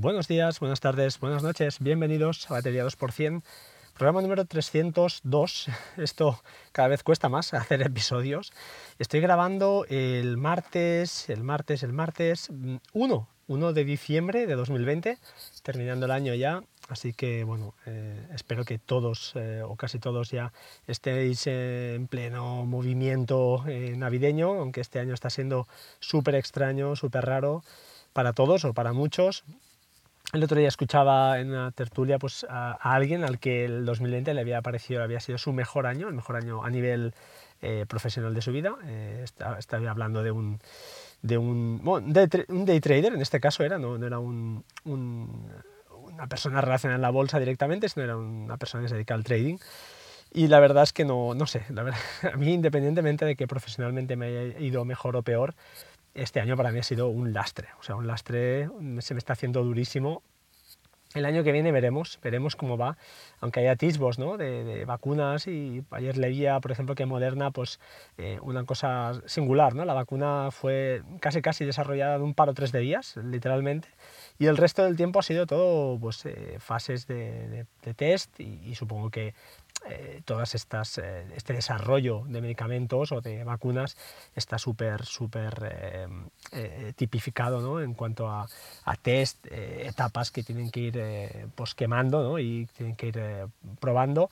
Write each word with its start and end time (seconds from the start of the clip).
Buenos 0.00 0.28
días, 0.28 0.60
buenas 0.60 0.78
tardes, 0.78 1.18
buenas 1.18 1.42
noches, 1.42 1.80
bienvenidos 1.80 2.48
a 2.48 2.54
Batería 2.54 2.84
2%, 2.84 3.42
programa 3.94 4.22
número 4.22 4.44
302. 4.44 5.66
Esto 5.96 6.40
cada 6.70 6.86
vez 6.86 7.02
cuesta 7.02 7.28
más 7.28 7.52
hacer 7.52 7.82
episodios. 7.82 8.52
Estoy 9.00 9.18
grabando 9.18 9.86
el 9.88 10.36
martes, 10.36 11.28
el 11.28 11.42
martes, 11.42 11.82
el 11.82 11.92
martes 11.92 12.48
1, 12.92 13.28
1 13.48 13.72
de 13.72 13.84
diciembre 13.84 14.46
de 14.46 14.54
2020, 14.54 15.18
terminando 15.64 16.06
el 16.06 16.12
año 16.12 16.32
ya. 16.32 16.62
Así 16.88 17.12
que 17.12 17.42
bueno, 17.42 17.74
eh, 17.84 18.24
espero 18.32 18.64
que 18.64 18.78
todos 18.78 19.32
eh, 19.34 19.62
o 19.66 19.74
casi 19.74 19.98
todos 19.98 20.30
ya 20.30 20.52
estéis 20.86 21.48
en 21.48 22.06
pleno 22.06 22.64
movimiento 22.66 23.64
eh, 23.66 23.94
navideño, 23.96 24.60
aunque 24.60 24.80
este 24.80 25.00
año 25.00 25.12
está 25.12 25.28
siendo 25.28 25.66
súper 25.98 26.36
extraño, 26.36 26.94
súper 26.94 27.26
raro 27.26 27.64
para 28.12 28.32
todos 28.32 28.64
o 28.64 28.72
para 28.72 28.92
muchos. 28.92 29.42
El 30.32 30.44
otro 30.44 30.58
día 30.58 30.68
escuchaba 30.68 31.40
en 31.40 31.50
una 31.50 31.70
tertulia 31.70 32.18
pues, 32.18 32.44
a, 32.50 32.72
alguien 32.72 33.24
al 33.24 33.38
que 33.38 33.64
el 33.64 33.86
2020 33.86 34.34
le 34.34 34.40
había 34.42 34.60
parecido, 34.60 35.02
había 35.02 35.20
sido 35.20 35.38
su 35.38 35.54
mejor 35.54 35.86
año, 35.86 36.08
el 36.08 36.14
mejor 36.14 36.36
año 36.36 36.62
a 36.64 36.70
nivel 36.70 37.14
eh, 37.62 37.86
profesional 37.88 38.34
de 38.34 38.42
su 38.42 38.52
vida. 38.52 38.76
Eh, 38.84 39.24
estaba, 39.24 39.90
hablando 39.90 40.22
de 40.22 40.30
un, 40.30 40.60
de 41.22 41.38
un, 41.38 41.80
un 41.82 42.12
day 42.66 42.80
trader, 42.80 43.14
en 43.14 43.22
este 43.22 43.40
caso 43.40 43.64
era, 43.64 43.78
no, 43.78 43.96
no 43.96 44.06
era 44.06 44.18
un, 44.18 44.64
una 44.84 46.26
persona 46.26 46.60
relacionada 46.60 46.96
en 46.96 47.02
la 47.02 47.10
bolsa 47.10 47.38
directamente, 47.38 47.88
sino 47.88 48.04
era 48.04 48.16
una 48.18 48.58
persona 48.58 48.82
que 48.82 48.90
se 48.90 48.96
dedica 48.96 49.14
al 49.14 49.24
trading. 49.24 49.56
Y 50.30 50.48
la 50.48 50.60
verdad 50.60 50.82
es 50.82 50.92
que 50.92 51.06
no, 51.06 51.34
no 51.34 51.46
sé, 51.46 51.64
la 51.70 51.84
verdad, 51.84 52.00
a 52.34 52.36
mí 52.36 52.52
independientemente 52.52 53.24
de 53.24 53.34
que 53.34 53.46
profesionalmente 53.46 54.14
me 54.16 54.26
haya 54.26 54.58
ido 54.58 54.84
mejor 54.84 55.16
o 55.16 55.22
peor, 55.22 55.54
este 56.22 56.40
año 56.40 56.56
para 56.56 56.72
mí 56.72 56.78
ha 56.78 56.82
sido 56.82 57.08
un 57.08 57.32
lastre, 57.32 57.68
o 57.78 57.82
sea, 57.82 57.96
un 57.96 58.06
lastre, 58.06 58.68
se 59.00 59.14
me 59.14 59.18
está 59.18 59.32
haciendo 59.32 59.62
durísimo. 59.62 60.22
El 61.14 61.24
año 61.24 61.42
que 61.42 61.52
viene 61.52 61.72
veremos, 61.72 62.18
veremos 62.22 62.54
cómo 62.54 62.76
va, 62.76 62.98
aunque 63.40 63.60
hay 63.60 63.68
atisbos 63.68 64.18
¿no? 64.18 64.36
de, 64.36 64.84
vacunas 64.84 65.46
y 65.46 65.82
ayer 65.90 66.18
leía, 66.18 66.60
por 66.60 66.70
ejemplo, 66.70 66.94
que 66.94 67.06
Moderna, 67.06 67.50
pues 67.50 67.80
eh, 68.18 68.38
una 68.42 68.64
cosa 68.64 69.18
singular, 69.24 69.74
¿no? 69.74 69.86
la 69.86 69.94
vacuna 69.94 70.50
fue 70.50 71.02
casi 71.20 71.40
casi 71.40 71.64
desarrollada 71.64 72.16
en 72.16 72.22
un 72.22 72.34
par 72.34 72.50
o 72.50 72.54
tres 72.54 72.72
de 72.72 72.80
días, 72.80 73.16
literalmente, 73.16 73.88
y 74.38 74.46
el 74.46 74.58
resto 74.58 74.84
del 74.84 74.96
tiempo 74.96 75.18
ha 75.18 75.22
sido 75.22 75.46
todo 75.46 75.98
pues, 75.98 76.26
eh, 76.26 76.56
fases 76.58 77.06
de, 77.06 77.64
test 77.96 78.38
y, 78.38 78.74
supongo 78.74 79.08
que 79.08 79.34
eh, 79.86 80.22
todas 80.24 80.54
estas 80.54 80.98
eh, 80.98 81.24
este 81.36 81.52
desarrollo 81.52 82.24
de 82.26 82.40
medicamentos 82.40 83.12
o 83.12 83.20
de 83.20 83.44
vacunas 83.44 83.96
está 84.34 84.58
súper 84.58 85.04
súper 85.04 85.54
tipificado 86.96 87.60
¿no? 87.60 87.80
en 87.80 87.94
cuanto 87.94 88.28
a, 88.28 88.46
test 89.02 89.46
etapas 89.50 90.30
que 90.30 90.42
tienen 90.42 90.70
que 90.70 90.80
ir 90.80 91.02
pues 91.54 91.74
quemando 91.74 92.22
¿no? 92.22 92.38
y 92.38 92.66
tienen 92.76 92.96
que 92.96 93.08
ir 93.08 93.20
probando 93.80 94.30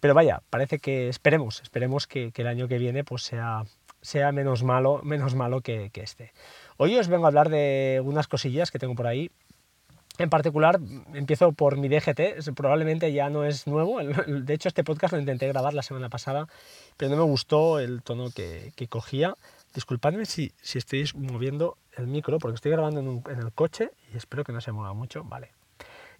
pero 0.00 0.14
vaya 0.14 0.42
parece 0.50 0.78
que 0.78 1.08
esperemos 1.08 1.62
esperemos 1.62 2.06
que, 2.06 2.32
que, 2.32 2.42
el 2.42 2.48
año 2.48 2.68
que 2.68 2.78
viene 2.78 3.04
pues 3.04 3.22
sea 3.22 3.64
sea 4.02 4.32
menos 4.32 4.62
malo 4.62 5.00
menos 5.02 5.34
malo 5.34 5.62
que, 5.62 5.90
que 5.90 6.02
este 6.02 6.32
hoy 6.76 6.98
os 6.98 7.08
vengo 7.08 7.24
a 7.24 7.28
hablar 7.28 7.48
de 7.48 8.02
unas 8.04 8.28
cosillas 8.28 8.70
que 8.70 8.78
tengo 8.78 8.94
por 8.94 9.06
ahí 9.06 9.30
en 10.18 10.30
particular, 10.30 10.78
empiezo 11.14 11.52
por 11.52 11.78
mi 11.78 11.88
DGT, 11.88 12.52
probablemente 12.54 13.12
ya 13.12 13.30
no 13.30 13.44
es 13.44 13.66
nuevo, 13.66 13.98
de 14.00 14.54
hecho 14.54 14.68
este 14.68 14.84
podcast 14.84 15.14
lo 15.14 15.20
intenté 15.20 15.48
grabar 15.48 15.74
la 15.74 15.82
semana 15.82 16.08
pasada, 16.08 16.48
pero 16.96 17.10
no 17.10 17.16
me 17.16 17.22
gustó 17.22 17.78
el 17.78 18.02
tono 18.02 18.30
que, 18.30 18.72
cogía. 18.88 19.34
Disculpadme 19.74 20.26
si, 20.26 20.52
si 20.60 20.78
estoy 20.78 21.08
moviendo 21.14 21.78
el 21.96 22.06
micro, 22.06 22.38
porque 22.38 22.56
estoy 22.56 22.72
grabando 22.72 23.00
en, 23.00 23.22
en, 23.30 23.38
el 23.38 23.52
coche 23.52 23.90
y 24.12 24.18
espero 24.18 24.44
que 24.44 24.52
no 24.52 24.60
se 24.60 24.70
mueva 24.70 24.92
mucho, 24.92 25.24
vale. 25.24 25.50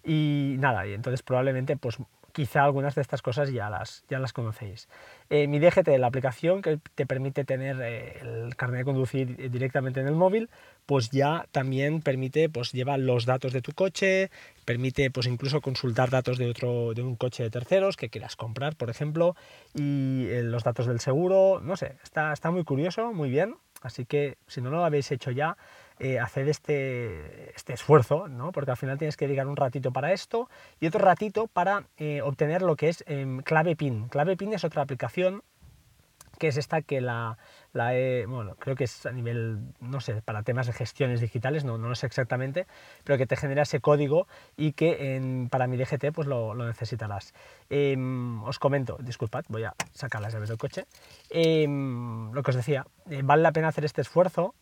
Y 0.03 0.55
nada, 0.57 0.87
y 0.87 0.93
entonces 0.93 1.21
probablemente 1.21 1.77
pues 1.77 1.97
quizá 2.33 2.63
algunas 2.63 2.95
de 2.95 3.01
estas 3.01 3.21
cosas 3.21 3.51
ya 3.51 3.69
las, 3.69 4.03
ya 4.09 4.19
las 4.19 4.33
conocéis. 4.33 4.89
Eh, 5.29 5.47
mi 5.47 5.59
DGT, 5.59 5.87
la 5.99 6.07
aplicación 6.07 6.61
que 6.61 6.79
te 6.95 7.05
permite 7.05 7.45
tener 7.45 7.79
eh, 7.81 8.19
el 8.21 8.55
carnet 8.55 8.79
de 8.79 8.85
conducir 8.85 9.51
directamente 9.51 10.01
en 10.01 10.07
el 10.07 10.15
móvil, 10.15 10.49
pues 10.85 11.11
ya 11.11 11.45
también 11.51 12.01
permite, 12.01 12.49
pues 12.49 12.73
lleva 12.73 12.97
los 12.97 13.25
datos 13.25 13.53
de 13.53 13.61
tu 13.61 13.71
coche, 13.71 14.31
permite 14.65 15.11
pues 15.11 15.27
incluso 15.27 15.61
consultar 15.61 16.09
datos 16.09 16.37
de 16.37 16.49
otro, 16.49 16.93
de 16.93 17.03
un 17.03 17.15
coche 17.15 17.43
de 17.43 17.49
terceros 17.49 17.95
que 17.95 18.09
quieras 18.09 18.35
comprar, 18.35 18.75
por 18.75 18.89
ejemplo, 18.89 19.35
y 19.73 20.25
eh, 20.27 20.43
los 20.43 20.63
datos 20.63 20.87
del 20.87 20.99
seguro, 20.99 21.61
no 21.63 21.77
sé, 21.77 21.97
está, 22.03 22.33
está 22.33 22.51
muy 22.51 22.63
curioso, 22.63 23.13
muy 23.13 23.29
bien, 23.29 23.55
así 23.81 24.05
que 24.05 24.37
si 24.47 24.59
no 24.59 24.71
lo 24.71 24.83
habéis 24.83 25.11
hecho 25.11 25.31
ya, 25.31 25.55
eh, 25.99 26.19
hacer 26.19 26.49
este, 26.49 27.55
este 27.55 27.73
esfuerzo, 27.73 28.27
¿no? 28.27 28.51
porque 28.51 28.71
al 28.71 28.77
final 28.77 28.97
tienes 28.97 29.17
que 29.17 29.27
dedicar 29.27 29.47
un 29.47 29.55
ratito 29.55 29.91
para 29.91 30.11
esto 30.13 30.49
y 30.79 30.87
otro 30.87 30.99
ratito 30.99 31.47
para 31.47 31.85
eh, 31.97 32.21
obtener 32.21 32.61
lo 32.61 32.75
que 32.75 32.89
es 32.89 33.03
em, 33.07 33.41
clave 33.41 33.75
PIN. 33.75 34.09
Clave 34.09 34.37
PIN 34.37 34.53
es 34.53 34.63
otra 34.63 34.81
aplicación 34.81 35.43
que 36.39 36.47
es 36.47 36.57
esta 36.57 36.81
que 36.81 36.99
la, 36.99 37.37
la 37.73 37.95
he, 37.95 38.25
bueno, 38.25 38.55
creo 38.55 38.75
que 38.75 38.85
es 38.85 39.05
a 39.05 39.11
nivel, 39.11 39.59
no 39.79 40.01
sé, 40.01 40.21
para 40.21 40.43
temas 40.43 40.67
de 40.67 40.73
gestiones 40.73 41.21
digitales, 41.21 41.63
no, 41.63 41.77
no 41.77 41.89
lo 41.89 41.95
sé 41.95 42.05
exactamente, 42.05 42.67
pero 43.03 43.17
que 43.17 43.25
te 43.25 43.35
genera 43.35 43.63
ese 43.63 43.79
código 43.79 44.27
y 44.57 44.73
que 44.73 45.15
en, 45.15 45.49
para 45.49 45.67
mi 45.67 45.77
DGT 45.77 46.11
pues 46.13 46.27
lo, 46.27 46.53
lo 46.53 46.65
necesitarás. 46.65 47.33
Em, 47.69 48.43
os 48.43 48.59
comento, 48.59 48.97
disculpad, 48.99 49.45
voy 49.47 49.63
a 49.63 49.73
sacar 49.93 50.21
las 50.21 50.33
llaves 50.33 50.49
del 50.49 50.57
coche. 50.57 50.85
Em, 51.29 52.31
lo 52.31 52.43
que 52.43 52.51
os 52.51 52.57
decía, 52.57 52.85
eh, 53.09 53.21
vale 53.23 53.43
la 53.43 53.51
pena 53.51 53.69
hacer 53.69 53.85
este 53.85 54.01
esfuerzo 54.01 54.55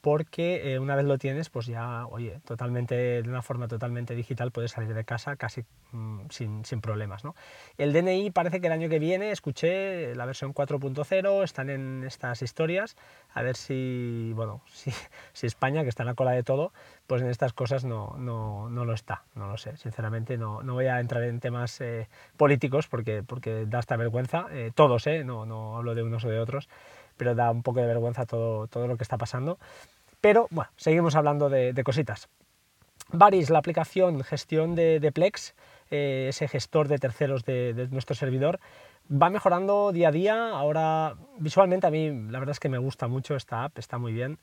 porque 0.00 0.74
eh, 0.74 0.78
una 0.78 0.94
vez 0.94 1.04
lo 1.04 1.18
tienes, 1.18 1.50
pues 1.50 1.66
ya, 1.66 2.06
oye, 2.06 2.40
totalmente, 2.44 2.94
de 2.94 3.28
una 3.28 3.42
forma 3.42 3.66
totalmente 3.66 4.14
digital 4.14 4.52
puedes 4.52 4.70
salir 4.70 4.94
de 4.94 5.04
casa 5.04 5.36
casi 5.36 5.64
mm, 5.90 6.20
sin, 6.30 6.64
sin, 6.64 6.80
problemas. 6.80 7.24
¿no? 7.24 7.34
El 7.78 7.92
DNI 7.92 8.30
parece 8.30 8.60
que 8.60 8.68
el 8.68 8.72
año 8.72 8.88
que 8.88 9.00
viene, 9.00 9.32
escuché 9.32 10.14
la 10.14 10.24
versión 10.24 10.54
4.0, 10.54 11.42
están 11.42 11.68
en 11.68 12.04
estas 12.04 12.42
historias, 12.42 12.96
a 13.34 13.42
ver 13.42 13.56
si, 13.56 14.32
bueno, 14.34 14.62
si, 14.72 14.92
si, 15.32 15.46
España, 15.46 15.82
que 15.82 15.88
está 15.88 16.04
en 16.04 16.08
la 16.08 16.14
cola 16.14 16.30
de 16.32 16.44
todo, 16.44 16.72
pues 17.06 17.22
en 17.22 17.28
estas 17.28 17.52
cosas 17.52 17.84
no, 17.84 18.14
no, 18.18 18.70
no 18.70 18.84
lo 18.84 18.94
está, 18.94 19.24
no 19.34 19.48
lo 19.48 19.56
sé, 19.56 19.76
sinceramente 19.76 20.38
no, 20.38 20.62
no 20.62 20.74
voy 20.74 20.86
a 20.86 21.00
entrar 21.00 21.24
en 21.24 21.40
temas 21.40 21.80
eh, 21.80 22.08
políticos 22.36 22.86
porque, 22.86 23.22
porque 23.22 23.66
da 23.66 23.80
esta 23.80 23.96
vergüenza, 23.96 24.46
eh, 24.52 24.70
todos, 24.74 25.06
eh, 25.06 25.24
no, 25.24 25.44
no 25.44 25.76
hablo 25.76 25.94
de 25.94 26.02
unos 26.02 26.24
o 26.24 26.28
de 26.28 26.38
otros, 26.38 26.68
pero 27.16 27.34
da 27.34 27.50
un 27.50 27.62
poco 27.62 27.80
de 27.80 27.86
vergüenza 27.86 28.26
todo, 28.26 28.66
todo 28.66 28.86
lo 28.86 28.96
que 28.96 29.02
está 29.02 29.18
pasando. 29.18 29.58
Pero 30.20 30.46
bueno, 30.50 30.70
seguimos 30.76 31.16
hablando 31.16 31.48
de, 31.48 31.80
cositas. 31.84 32.28
Varis, 33.12 33.50
la 33.50 33.58
aplicación 33.58 34.22
gestión 34.22 34.74
de, 34.74 35.10
Plex, 35.12 35.54
eh, 35.90 36.26
ese 36.28 36.48
gestor 36.48 36.88
de 36.88 36.98
terceros 36.98 37.44
de, 37.44 37.74
de, 37.74 37.88
nuestro 37.88 38.14
servidor, 38.14 38.60
va 39.10 39.30
mejorando 39.30 39.92
día 39.92 40.08
a 40.08 40.12
día. 40.12 40.50
Ahora, 40.50 41.16
visualmente, 41.38 41.86
a 41.86 41.90
mí 41.90 42.10
la 42.30 42.38
verdad 42.38 42.52
es 42.52 42.60
que 42.60 42.68
me 42.68 42.78
gusta 42.78 43.08
mucho 43.08 43.34
esta 43.34 43.64
app, 43.64 43.78
está 43.78 43.98
muy 43.98 44.12
bien 44.12 44.38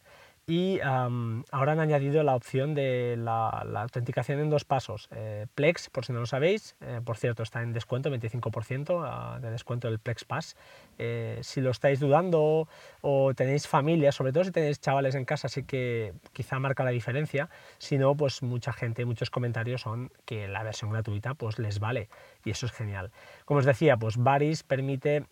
y 0.50 0.80
ahora 0.82 1.74
han 1.74 1.80
añadido 1.80 2.24
la 2.24 2.36
opción 2.36 2.74
de 2.74 3.16
la, 3.18 3.50
autenticación 3.50 4.40
en 4.40 4.50
dos 4.50 4.66
pasos. 4.66 5.08
Eh, 5.12 5.46
Plex, 5.54 5.92
por 5.92 6.06
si 6.06 6.12
no 6.12 6.22
lo 6.22 6.26
sabéis, 6.26 6.76
eh, 6.82 7.02
por 7.06 7.18
cierto, 7.18 7.44
está 7.44 7.62
en 7.62 7.72
descuento, 7.72 8.10
25% 8.10 9.04
ah, 9.06 9.38
de 9.40 9.52
descuento 9.52 9.88
del 9.88 10.00
Plex 10.00 10.26
Pass. 10.26 10.58
Eh, 10.98 11.38
si 11.44 11.62
lo 11.62 11.70
estáis 11.70 12.00
dudando 12.00 12.68
o 13.02 13.34
tenéis 13.36 13.68
familia, 13.68 14.12
sobre 14.12 14.34
todo 14.34 14.44
si 14.44 14.52
tenéis 14.52 14.82
chavales 14.82 15.14
en 15.14 15.24
casa, 15.24 15.50
sí 15.50 15.64
que 15.64 16.14
quizá 16.34 16.58
marca 16.58 16.84
la 16.84 16.90
diferencia. 16.90 17.50
Si 17.78 18.00
no, 18.00 18.16
pues 18.16 18.42
mucha 18.42 18.74
gente, 18.74 19.06
muchos 19.06 19.30
comentarios 19.30 19.82
son 19.82 20.12
que 20.26 20.48
la 20.48 20.64
versión 20.64 20.90
gratuita 20.90 21.36
pues 21.36 21.60
les 21.60 21.80
vale 21.80 22.10
y 22.46 22.52
eso 22.52 22.66
es 22.66 22.72
genial. 22.72 23.12
Como 23.46 23.60
os 23.60 23.66
decía, 23.66 23.98
pues 23.98 24.18
Varis 24.18 24.64
permite 24.64 25.26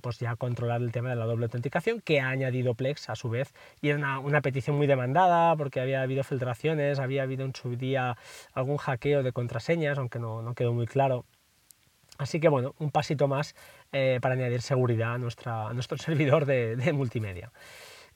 pues 0.00 0.18
ya 0.18 0.36
controlar 0.36 0.82
el 0.82 0.92
tema 0.92 1.10
de 1.10 1.16
la 1.16 1.24
doble 1.24 1.46
autenticación 1.46 2.00
que 2.00 2.20
ha 2.20 2.28
añadido 2.28 2.74
Plex 2.74 3.08
a 3.08 3.16
su 3.16 3.30
vez 3.30 3.52
y 3.80 3.88
era 3.88 4.18
una, 4.18 4.40
petición 4.40 4.76
muy 4.76 4.86
demandada 4.86 5.56
porque 5.56 5.80
había 5.80 6.02
habido 6.02 6.24
filtraciones, 6.24 6.98
había 6.98 7.22
habido 7.22 7.44
en 7.44 7.54
su 7.54 7.76
día 7.76 8.16
algún 8.52 8.76
hackeo 8.78 9.22
de 9.22 9.32
contraseñas, 9.32 9.98
aunque 9.98 10.18
no, 10.18 10.42
no 10.42 10.54
quedó 10.54 10.72
muy 10.72 10.86
claro. 10.86 11.24
Así 12.20 12.38
que 12.38 12.48
bueno, 12.48 12.74
un 12.78 12.90
pasito 12.90 13.28
más 13.28 13.54
eh, 13.92 14.18
para 14.20 14.34
añadir 14.34 14.60
seguridad 14.60 15.14
a, 15.14 15.18
nuestra, 15.18 15.72
nuestro 15.72 15.96
servidor 15.98 16.44
de, 16.44 16.92
multimedia. 16.92 17.50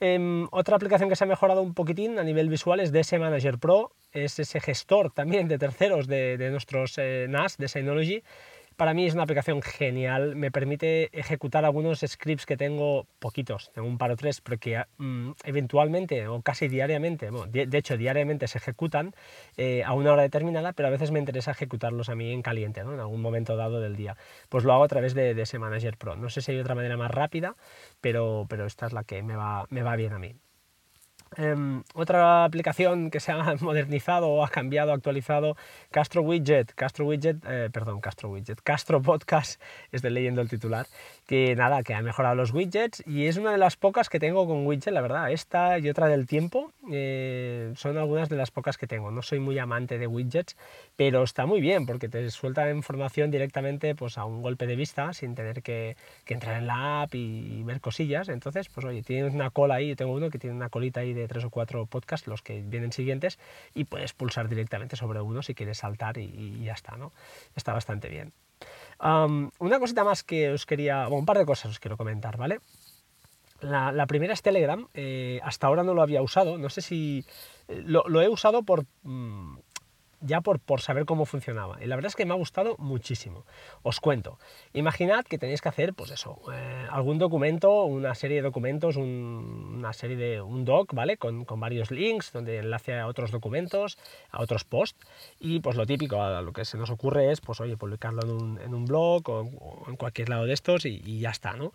Em, 0.00 0.46
otra 0.50 0.76
aplicación 0.76 1.08
que 1.08 1.16
se 1.16 1.24
ha 1.24 1.26
mejorado 1.26 1.62
un 1.62 1.74
poquitín 1.74 2.18
a 2.18 2.24
nivel 2.24 2.48
visual 2.48 2.80
es 2.80 2.92
DS 2.92 3.18
Manager 3.18 3.58
Pro, 3.58 3.92
es 4.12 4.38
ese 4.38 4.60
gestor 4.60 5.12
también 5.12 5.48
de 5.48 5.58
terceros 5.58 6.06
de, 6.06 6.36
de 6.36 6.50
nuestros 6.50 6.98
eh, 6.98 7.26
NAS 7.28 7.56
de 7.58 7.68
Synology 7.68 8.22
para 8.76 8.94
mí 8.94 9.06
es 9.06 9.14
una 9.14 9.22
aplicación 9.22 9.62
genial, 9.62 10.36
me 10.36 10.50
permite 10.50 11.10
ejecutar 11.18 11.64
algunos 11.64 12.00
scripts 12.00 12.46
que 12.46 12.56
tengo, 12.56 13.06
poquitos, 13.18 13.70
tengo 13.72 13.88
un 13.88 13.98
par 13.98 14.10
o 14.10 14.16
tres, 14.16 14.40
pero 14.40 14.58
que 14.58 14.82
mm, 14.98 15.32
eventualmente 15.44 16.26
o 16.28 16.42
casi 16.42 16.68
diariamente, 16.68 17.30
de, 17.50 17.78
hecho 17.78 17.96
diariamente 17.96 18.48
se 18.48 18.58
ejecutan 18.58 19.14
eh, 19.56 19.82
a 19.84 19.92
una 19.94 20.12
hora 20.12 20.22
determinada, 20.22 20.72
pero 20.72 20.88
a 20.88 20.90
veces 20.90 21.10
me 21.10 21.18
interesa 21.18 21.50
ejecutarlos 21.52 22.08
a 22.08 22.14
mí 22.14 22.32
en 22.32 22.42
caliente, 22.42 22.84
¿no? 22.84 22.94
en 22.94 23.00
algún 23.00 23.20
momento 23.20 23.56
dado 23.56 23.80
del 23.80 23.96
día. 23.96 24.16
Pues 24.48 24.64
lo 24.64 24.72
hago 24.72 24.84
a 24.84 24.88
través 24.88 25.14
de, 25.14 25.30
ese 25.40 25.58
Manager 25.58 25.96
Pro. 25.96 26.16
No 26.16 26.30
sé 26.30 26.40
si 26.40 26.52
hay 26.52 26.58
otra 26.58 26.74
manera 26.74 26.96
más 26.96 27.10
rápida, 27.10 27.56
pero, 28.00 28.46
pero 28.48 28.66
esta 28.66 28.86
es 28.86 28.92
la 28.92 29.04
que 29.04 29.22
me 29.22 29.36
va, 29.36 29.66
me 29.70 29.82
va 29.82 29.96
bien 29.96 30.12
a 30.12 30.18
mí. 30.18 30.36
Em, 31.36 31.82
otra 31.94 32.44
aplicación 32.44 33.10
que 33.10 33.20
se 33.20 33.32
ha 33.32 33.54
modernizado, 33.60 34.44
ha 34.44 34.48
cambiado, 34.48 34.92
actualizado, 34.92 35.56
Castro 35.90 36.22
Widget, 36.22 36.72
Castro 36.74 37.06
Widget, 37.06 37.38
eh, 37.46 37.70
perdón, 37.72 38.00
Castro 38.00 38.30
Widget, 38.30 38.60
Castro 38.62 39.02
Podcast, 39.02 39.60
estoy 39.90 40.10
leyendo 40.10 40.40
el 40.40 40.48
titular, 40.48 40.86
que 41.26 41.56
nada, 41.56 41.82
que 41.82 41.94
ha 41.94 42.02
mejorado 42.02 42.34
los 42.34 42.52
widgets 42.52 43.02
y 43.06 43.26
es 43.26 43.36
una 43.36 43.52
de 43.52 43.58
las 43.58 43.76
pocas 43.76 44.08
que 44.08 44.20
tengo 44.20 44.46
con 44.46 44.66
widget, 44.66 44.92
la 44.92 45.00
verdad, 45.00 45.32
esta 45.32 45.78
y 45.78 45.88
otra 45.88 46.08
del 46.08 46.26
tiempo 46.26 46.72
eh, 46.90 47.72
son 47.76 47.96
algunas 47.96 48.28
de 48.28 48.36
las 48.36 48.50
pocas 48.50 48.76
que 48.76 48.86
tengo, 48.86 49.10
no 49.10 49.22
soy 49.22 49.40
muy 49.40 49.58
amante 49.58 49.98
de 49.98 50.06
widgets, 50.06 50.56
pero 50.96 51.22
está 51.22 51.46
muy 51.46 51.60
bien 51.60 51.86
porque 51.86 52.08
te 52.08 52.30
suelta 52.30 52.70
información 52.70 53.30
directamente 53.30 53.94
pues, 53.94 54.18
a 54.18 54.24
un 54.24 54.42
golpe 54.42 54.66
de 54.66 54.76
vista 54.76 55.12
sin 55.14 55.34
tener 55.34 55.62
que, 55.62 55.96
entrar 56.26 56.56
en 56.58 56.66
la 56.66 57.02
app 57.02 57.14
y, 57.14 57.62
ver 57.62 57.80
cosillas, 57.80 58.28
entonces 58.28 58.68
pues 58.68 58.84
oye, 58.84 59.02
tienes 59.02 59.32
una 59.32 59.50
cola 59.50 59.76
ahí, 59.76 59.88
yo 59.88 59.96
tengo 59.96 60.12
uno 60.12 60.28
que 60.30 60.38
tiene 60.38 60.56
una 60.56 60.68
colita 60.68 61.00
ahí 61.00 61.14
de 61.14 61.28
tres 61.28 61.44
o 61.44 61.50
cuatro 61.50 61.86
podcasts, 61.86 62.26
los 62.26 62.42
que 62.42 62.60
vienen 62.60 62.92
siguientes, 62.92 63.38
y 63.74 63.84
puedes 63.84 64.12
pulsar 64.12 64.48
directamente 64.48 64.96
sobre 64.96 65.20
uno 65.20 65.42
si 65.42 65.54
quieres 65.54 65.78
saltar 65.78 66.18
y, 66.18 66.64
ya 66.64 66.72
está, 66.72 66.96
¿no? 66.96 67.12
Está 67.56 67.72
bastante 67.72 68.08
bien. 68.08 68.32
Una 69.04 69.78
cosita 69.78 70.04
más 70.04 70.22
que 70.24 70.50
os 70.50 70.66
quería, 70.66 71.08
un 71.08 71.26
par 71.26 71.38
de 71.38 71.44
cosas 71.44 71.70
os 71.70 71.78
quiero 71.78 71.96
comentar, 71.96 72.36
¿vale? 72.36 72.60
La, 73.60 74.06
primera 74.06 74.34
es 74.34 74.42
Telegram, 74.42 74.86
eh, 74.92 75.40
hasta 75.42 75.66
ahora 75.66 75.82
no 75.82 75.94
lo 75.94 76.02
había 76.02 76.22
usado, 76.22 76.58
no 76.58 76.68
sé 76.68 76.82
si 76.82 77.24
eh, 77.68 77.82
lo, 77.86 78.20
he 78.20 78.28
usado 78.28 78.62
por, 78.62 78.84
mm, 79.02 79.58
ya 80.24 80.40
por, 80.40 80.58
por, 80.58 80.80
saber 80.80 81.04
cómo 81.04 81.26
funcionaba. 81.26 81.82
Y 81.82 81.86
la 81.86 81.96
verdad 81.96 82.08
es 82.08 82.16
que 82.16 82.24
me 82.24 82.32
ha 82.32 82.36
gustado 82.36 82.76
muchísimo. 82.78 83.44
Os 83.82 84.00
cuento. 84.00 84.38
Imaginad 84.72 85.24
que 85.24 85.38
tenéis 85.38 85.60
que 85.60 85.68
hacer, 85.68 85.94
pues 85.94 86.10
eso, 86.10 86.40
eh, 86.52 86.86
algún 86.90 87.18
documento, 87.18 87.84
una 87.84 88.14
serie 88.14 88.36
de 88.36 88.42
documentos, 88.42 88.96
una 88.96 89.92
serie 89.92 90.16
de 90.16 90.40
un 90.40 90.64
doc, 90.64 90.92
¿vale? 90.94 91.16
Con, 91.16 91.44
con, 91.44 91.60
varios 91.60 91.90
links, 91.90 92.32
donde 92.32 92.58
enlace 92.58 92.98
a 92.98 93.06
otros 93.06 93.30
documentos, 93.30 93.98
a 94.30 94.42
otros 94.42 94.64
posts. 94.64 94.98
Y 95.38 95.60
pues 95.60 95.76
lo 95.76 95.86
típico, 95.86 96.22
a 96.22 96.42
lo 96.42 96.52
que 96.52 96.64
se 96.64 96.78
nos 96.78 96.90
ocurre 96.90 97.30
es, 97.30 97.40
pues 97.40 97.60
oye, 97.60 97.76
publicarlo 97.76 98.22
en 98.22 98.30
un, 98.30 98.60
en 98.60 98.74
un 98.74 98.86
blog 98.86 99.28
o, 99.28 99.84
en 99.88 99.96
cualquier 99.96 100.28
lado 100.28 100.46
de 100.46 100.54
estos 100.54 100.86
y, 100.86 101.02
y 101.04 101.20
ya 101.20 101.30
está, 101.30 101.54
¿no? 101.54 101.72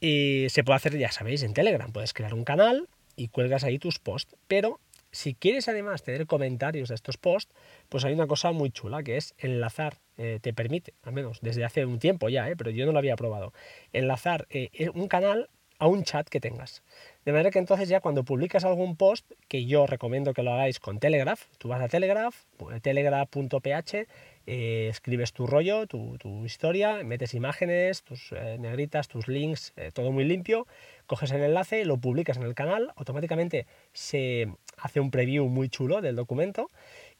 Y 0.00 0.46
se 0.48 0.64
puede 0.64 0.76
hacer, 0.76 0.98
ya 0.98 1.12
sabéis, 1.12 1.42
en 1.42 1.54
Telegram. 1.54 1.92
Puedes 1.92 2.12
crear 2.12 2.34
un 2.34 2.44
canal 2.44 2.88
y 3.16 3.28
cuelgas 3.28 3.64
ahí 3.64 3.78
tus 3.78 3.98
posts, 3.98 4.34
pero 4.48 4.80
si 5.12 5.34
quieres 5.34 5.68
además 5.68 6.02
tener 6.02 6.26
comentarios 6.26 6.88
de 6.88 6.94
estos 6.94 7.18
posts, 7.18 7.54
pues 7.88 8.04
hay 8.04 8.14
una 8.14 8.26
cosa 8.26 8.50
muy 8.50 8.70
chula 8.70 9.02
que 9.02 9.18
es 9.18 9.34
enlazar, 9.38 9.98
eh, 10.16 10.38
te 10.40 10.54
permite, 10.54 10.94
al 11.02 11.12
menos 11.12 11.38
desde 11.42 11.64
hace 11.64 11.84
un 11.84 11.98
tiempo 11.98 12.30
ya, 12.30 12.48
eh, 12.48 12.56
pero 12.56 12.70
yo 12.70 12.86
no 12.86 12.92
lo 12.92 12.98
había 12.98 13.14
probado, 13.14 13.52
enlazar 13.92 14.46
eh, 14.50 14.70
un 14.94 15.08
canal 15.08 15.50
a 15.78 15.86
un 15.86 16.04
chat 16.04 16.28
que 16.28 16.40
tengas. 16.40 16.82
De 17.24 17.32
manera 17.32 17.50
que 17.50 17.58
entonces 17.58 17.88
ya 17.88 18.00
cuando 18.00 18.24
publicas 18.24 18.64
algún 18.64 18.96
post, 18.96 19.30
que 19.48 19.66
yo 19.66 19.86
recomiendo 19.86 20.32
que 20.32 20.42
lo 20.42 20.52
hagáis 20.52 20.78
con 20.78 20.98
Telegraph, 21.00 21.42
tú 21.58 21.68
vas 21.68 21.82
a 21.82 21.88
Telegraph, 21.88 22.36
telegraph.ph, 22.82 24.06
escribes 24.46 25.32
tu 25.32 25.46
rollo, 25.48 25.88
tu, 25.88 26.18
historia, 26.44 27.02
metes 27.02 27.34
imágenes, 27.34 28.04
tus 28.04 28.30
negritas, 28.60 29.08
tus 29.08 29.26
links, 29.26 29.74
todo 29.92 30.12
muy 30.12 30.24
limpio, 30.24 30.68
coges 31.06 31.32
el 31.32 31.42
enlace, 31.42 31.84
lo 31.84 31.96
publicas 31.96 32.36
en 32.36 32.44
el 32.44 32.54
canal, 32.54 32.92
automáticamente 32.94 33.66
se 33.92 34.52
hace 34.76 35.00
un 35.00 35.10
preview 35.10 35.46
muy 35.48 35.68
chulo 35.68 36.00
del 36.00 36.16
documento 36.16 36.68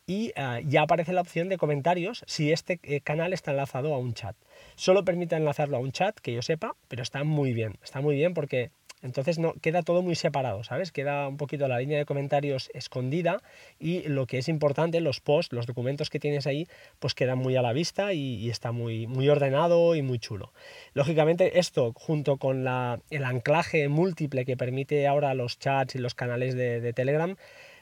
y 0.07 0.33
ah, 0.37 0.61
ya 0.65 0.83
aparece 0.83 1.13
la 1.13 1.21
opción 1.21 1.49
de 1.49 1.59
comentarios 1.59 2.25
si 2.27 2.53
este 2.53 2.81
eh, 2.83 3.01
canal 3.01 3.33
está 3.33 3.53
enlazado 3.53 3.95
a 3.95 3.99
un 3.99 4.15
chat. 4.15 4.37
Solo 4.75 5.05
permite 5.05 5.37
enlazarlo 5.37 5.77
a 5.77 5.81
un 5.81 5.93
chat, 5.93 6.19
que 6.19 6.33
yo 6.33 6.43
sepa, 6.43 6.75
pero 6.89 7.03
está 7.03 7.25
muy 7.25 7.53
bien. 7.53 7.79
Está 7.83 8.01
muy 8.01 8.17
bien 8.17 8.35
porque 8.35 8.71
entonces 9.03 9.39
no, 9.39 9.55
queda 9.55 9.83
todo 9.83 10.03
muy 10.03 10.15
separado, 10.15 10.65
¿sabes? 10.65 10.93
Queda 10.93 11.29
un 11.29 11.37
poquito 11.37 11.67
la 11.69 11.79
línea 11.79 11.99
de 11.99 12.05
comentarios 12.05 12.71
escondida 12.73 13.43
y 13.79 14.03
lo 14.09 14.27
que 14.27 14.39
es 14.39 14.49
importante, 14.49 15.01
los 15.01 15.21
posts, 15.21 15.53
los 15.53 15.67
documentos 15.67 16.09
que 16.09 16.21
tienes 16.21 16.47
ahí, 16.47 16.69
pues 16.99 17.15
quedan 17.15 17.39
muy 17.39 17.57
a 17.57 17.63
la 17.63 17.73
vista 17.73 18.13
y, 18.13 18.49
está 18.49 18.73
muy, 18.73 19.07
muy 19.07 19.29
ordenado 19.29 19.95
y 19.95 20.03
muy 20.03 20.19
chulo. 20.19 20.53
Lógicamente 20.95 21.59
esto, 21.59 21.93
junto 21.95 22.37
con 22.37 22.67
el 23.11 23.25
anclaje 23.25 23.89
múltiple 23.89 24.45
que 24.45 24.57
permite 24.57 25.07
ahora 25.07 25.35
los 25.35 25.59
chats 25.59 25.95
y 25.95 25.99
los 25.99 26.15
canales 26.15 26.55
de 26.55 26.93
Telegram, 26.93 27.37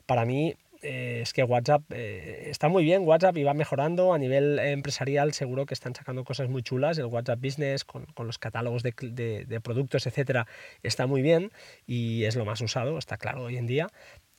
para 0.06 0.24
mí 0.24 0.56
eh, 0.82 1.20
es 1.22 1.32
que 1.32 1.42
WhatsApp 1.42 1.82
eh, 1.90 2.48
está 2.50 2.68
muy 2.68 2.84
bien, 2.84 3.06
WhatsApp 3.06 3.36
y 3.36 3.44
va 3.44 3.54
mejorando 3.54 4.12
a 4.12 4.18
nivel 4.18 4.58
empresarial, 4.58 5.32
seguro 5.32 5.66
que 5.66 5.74
están 5.74 5.94
sacando 5.94 6.24
cosas 6.24 6.48
muy 6.48 6.62
chulas, 6.62 6.98
el 6.98 7.06
WhatsApp 7.06 7.40
Business 7.40 7.84
con, 7.84 8.06
los 8.16 8.38
catálogos 8.38 8.82
de, 8.82 9.60
productos, 9.62 10.06
etcétera, 10.06 10.46
está 10.82 11.06
muy 11.06 11.22
bien 11.22 11.50
y 11.86 12.24
es 12.24 12.36
lo 12.36 12.44
más 12.44 12.60
usado, 12.60 12.98
está 12.98 13.16
claro 13.16 13.44
hoy 13.44 13.56
en 13.56 13.66
día. 13.66 13.88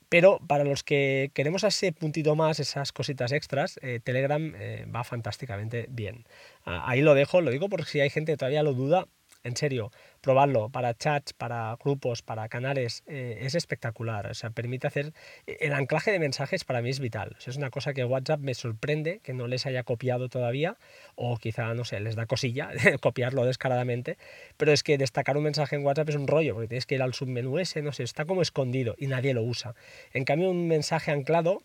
Pero 0.10 0.40
para 0.46 0.66
los 0.66 0.84
que 0.84 1.32
queremos 1.34 1.64
ese 1.64 1.94
puntito 1.94 2.36
más, 2.36 2.60
esas 2.60 2.92
cositas 2.92 3.32
extras, 3.32 3.80
eh, 3.82 4.02
Telegram 4.04 4.54
va 4.94 5.06
fantásticamente 5.06 5.86
bien. 5.90 6.26
Ah, 6.66 6.84
ahí 6.86 7.02
lo 7.02 7.14
dejo, 7.14 7.40
lo 7.40 7.52
digo 7.52 7.70
porque 7.70 7.86
si 7.86 8.02
hay 8.02 8.10
gente 8.10 8.34
que 8.34 8.38
todavía 8.38 8.62
lo 8.62 8.74
duda, 8.74 9.08
en 9.44 9.56
serio, 9.56 9.92
probarlo 10.22 10.70
para 10.70 10.94
chats, 10.94 11.34
para 11.34 11.76
grupos, 11.84 12.22
para 12.22 12.48
canales, 12.50 13.04
eh, 13.08 13.40
es 13.42 13.56
espectacular. 13.56 14.28
O 14.28 14.34
sea, 14.34 14.52
permite 14.52 14.88
hacer. 14.88 15.14
El 15.46 15.74
anclaje 15.74 16.12
de 16.12 16.20
mensajes 16.20 16.64
para 16.64 16.82
mí 16.82 16.90
es 16.90 17.00
vital. 17.00 17.36
es 17.46 17.58
una 17.58 17.70
cosa 17.70 17.94
que 17.94 18.06
WhatsApp 18.06 18.40
me 18.40 18.54
sorprende 18.54 19.20
que 19.20 19.34
no 19.34 19.48
les 19.48 19.66
haya 19.66 19.84
copiado 19.84 20.30
todavía, 20.30 20.78
o 21.16 21.38
quizá, 21.38 21.74
no 21.74 21.86
sé, 21.86 22.00
les 22.00 22.16
da 22.16 22.26
cosilla 22.26 22.70
copiarlo 23.02 23.46
descaradamente. 23.46 24.18
Pero 24.58 24.72
es 24.72 24.84
que 24.84 24.98
destacar 24.98 25.38
un 25.38 25.44
mensaje 25.44 25.76
en 25.76 25.86
WhatsApp 25.86 26.10
es 26.10 26.16
un 26.16 26.28
rollo, 26.28 26.54
porque 26.54 26.68
tienes 26.68 26.86
que 26.86 26.96
ir 26.96 27.02
al 27.02 27.14
submenú 27.14 27.60
ese, 27.60 27.82
no 27.82 27.92
sé, 27.92 28.04
está 28.04 28.26
como 28.26 28.42
escondido 28.42 28.96
y 28.98 29.08
nadie 29.08 29.34
lo 29.34 29.44
usa. 29.44 29.76
En 30.14 30.26
cambio, 30.26 30.50
un 30.52 30.68
mensaje 30.68 31.12
anclado 31.12 31.64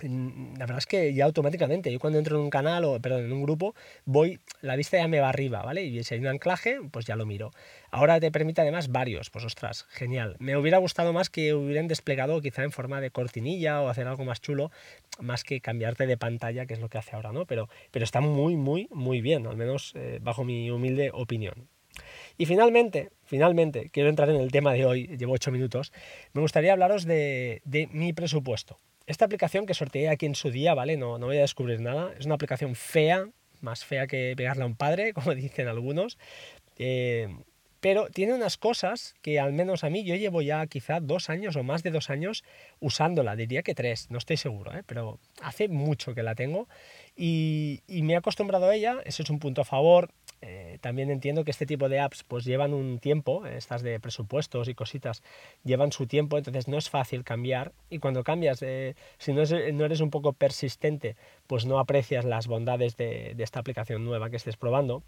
la 0.00 0.66
verdad 0.66 0.78
es 0.78 0.86
que 0.86 1.14
ya 1.14 1.24
automáticamente, 1.24 1.92
yo 1.92 1.98
cuando 1.98 2.18
entro 2.18 2.36
en 2.36 2.42
un 2.42 2.50
canal 2.50 2.84
o, 2.84 3.00
perdón, 3.00 3.24
en 3.24 3.32
un 3.32 3.42
grupo, 3.42 3.74
voy, 4.04 4.40
la 4.60 4.76
vista 4.76 4.98
ya 4.98 5.08
me 5.08 5.20
va 5.20 5.28
arriba, 5.28 5.62
¿vale? 5.62 5.84
Y 5.84 6.02
si 6.04 6.14
hay 6.14 6.20
un 6.20 6.26
anclaje, 6.26 6.78
pues 6.90 7.06
ya 7.06 7.16
lo 7.16 7.26
miro. 7.26 7.50
Ahora 7.90 8.20
te 8.20 8.30
permite 8.30 8.60
además 8.60 8.88
varios, 8.88 9.30
pues 9.30 9.44
ostras, 9.44 9.86
genial. 9.88 10.36
Me 10.38 10.56
hubiera 10.56 10.78
gustado 10.78 11.12
más 11.12 11.30
que 11.30 11.54
hubieran 11.54 11.88
desplegado 11.88 12.40
quizá 12.40 12.62
en 12.62 12.72
forma 12.72 13.00
de 13.00 13.10
cortinilla 13.10 13.80
o 13.80 13.88
hacer 13.88 14.06
algo 14.06 14.24
más 14.24 14.40
chulo, 14.40 14.70
más 15.18 15.44
que 15.44 15.60
cambiarte 15.60 16.06
de 16.06 16.16
pantalla, 16.16 16.66
que 16.66 16.74
es 16.74 16.80
lo 16.80 16.88
que 16.88 16.98
hace 16.98 17.16
ahora, 17.16 17.32
¿no? 17.32 17.46
Pero, 17.46 17.68
pero 17.90 18.04
está 18.04 18.20
muy, 18.20 18.56
muy, 18.56 18.88
muy 18.90 19.20
bien, 19.20 19.46
al 19.46 19.56
menos 19.56 19.92
eh, 19.94 20.18
bajo 20.20 20.44
mi 20.44 20.70
humilde 20.70 21.10
opinión. 21.12 21.68
Y 22.36 22.46
finalmente, 22.46 23.10
finalmente, 23.24 23.88
quiero 23.90 24.10
entrar 24.10 24.28
en 24.28 24.36
el 24.36 24.52
tema 24.52 24.72
de 24.74 24.84
hoy, 24.84 25.06
llevo 25.16 25.32
ocho 25.32 25.50
minutos, 25.50 25.92
me 26.34 26.42
gustaría 26.42 26.72
hablaros 26.72 27.04
de, 27.04 27.62
de 27.64 27.86
mi 27.88 28.12
presupuesto. 28.12 28.78
Esta 29.06 29.24
aplicación 29.24 29.66
que 29.66 29.74
sorteé 29.74 30.08
aquí 30.08 30.26
en 30.26 30.34
su 30.34 30.50
día, 30.50 30.74
¿vale? 30.74 30.96
No, 30.96 31.18
no 31.18 31.26
voy 31.26 31.38
a 31.38 31.42
descubrir 31.42 31.80
nada. 31.80 32.12
Es 32.18 32.26
una 32.26 32.34
aplicación 32.34 32.74
fea, 32.74 33.28
más 33.60 33.84
fea 33.84 34.06
que 34.06 34.34
pegarle 34.36 34.64
a 34.64 34.66
un 34.66 34.76
padre, 34.76 35.12
como 35.14 35.34
dicen 35.34 35.68
algunos. 35.68 36.18
Eh, 36.78 37.28
pero 37.80 38.08
tiene 38.08 38.34
unas 38.34 38.56
cosas 38.56 39.14
que 39.22 39.38
al 39.38 39.52
menos 39.52 39.84
a 39.84 39.90
mí 39.90 40.02
yo 40.02 40.16
llevo 40.16 40.42
ya 40.42 40.66
quizá 40.66 40.98
dos 40.98 41.30
años 41.30 41.54
o 41.54 41.62
más 41.62 41.84
de 41.84 41.92
dos 41.92 42.10
años 42.10 42.42
usándola, 42.80 43.36
diría 43.36 43.62
que 43.62 43.76
tres, 43.76 44.10
no 44.10 44.18
estoy 44.18 44.38
seguro, 44.38 44.76
¿eh? 44.76 44.82
pero 44.84 45.20
hace 45.40 45.68
mucho 45.68 46.14
que 46.14 46.24
la 46.24 46.34
tengo 46.34 46.68
y, 47.16 47.82
y, 47.86 48.02
me 48.02 48.14
he 48.14 48.16
acostumbrado 48.16 48.66
a 48.66 48.74
ella, 48.74 48.96
eso 49.04 49.22
es 49.22 49.30
un 49.30 49.38
punto 49.38 49.60
a 49.60 49.64
favor. 49.64 50.10
Eh, 50.42 50.78
también 50.80 51.10
entiendo 51.10 51.44
que 51.44 51.50
este 51.50 51.66
tipo 51.66 51.88
de 51.88 51.98
apps 51.98 52.22
pues 52.22 52.44
llevan 52.44 52.74
un 52.74 52.98
tiempo, 52.98 53.46
estas 53.46 53.82
de 53.82 53.98
presupuestos 53.98 54.68
y 54.68 54.74
cositas 54.74 55.22
llevan 55.64 55.92
su 55.92 56.06
tiempo, 56.06 56.36
entonces 56.36 56.68
no 56.68 56.76
es 56.76 56.90
fácil 56.90 57.24
cambiar 57.24 57.72
y 57.88 57.98
cuando 57.98 58.22
cambias, 58.22 58.62
eh, 58.62 58.94
si 59.18 59.32
no, 59.32 59.42
no, 59.72 59.84
eres 59.84 60.00
un 60.00 60.10
poco 60.10 60.34
persistente, 60.34 61.16
pues 61.46 61.64
no 61.64 61.78
aprecias 61.78 62.24
las 62.24 62.46
bondades 62.46 62.96
de, 62.96 63.34
esta 63.38 63.60
aplicación 63.60 64.04
nueva 64.04 64.28
que 64.30 64.36
estés 64.36 64.56
probando. 64.56 65.02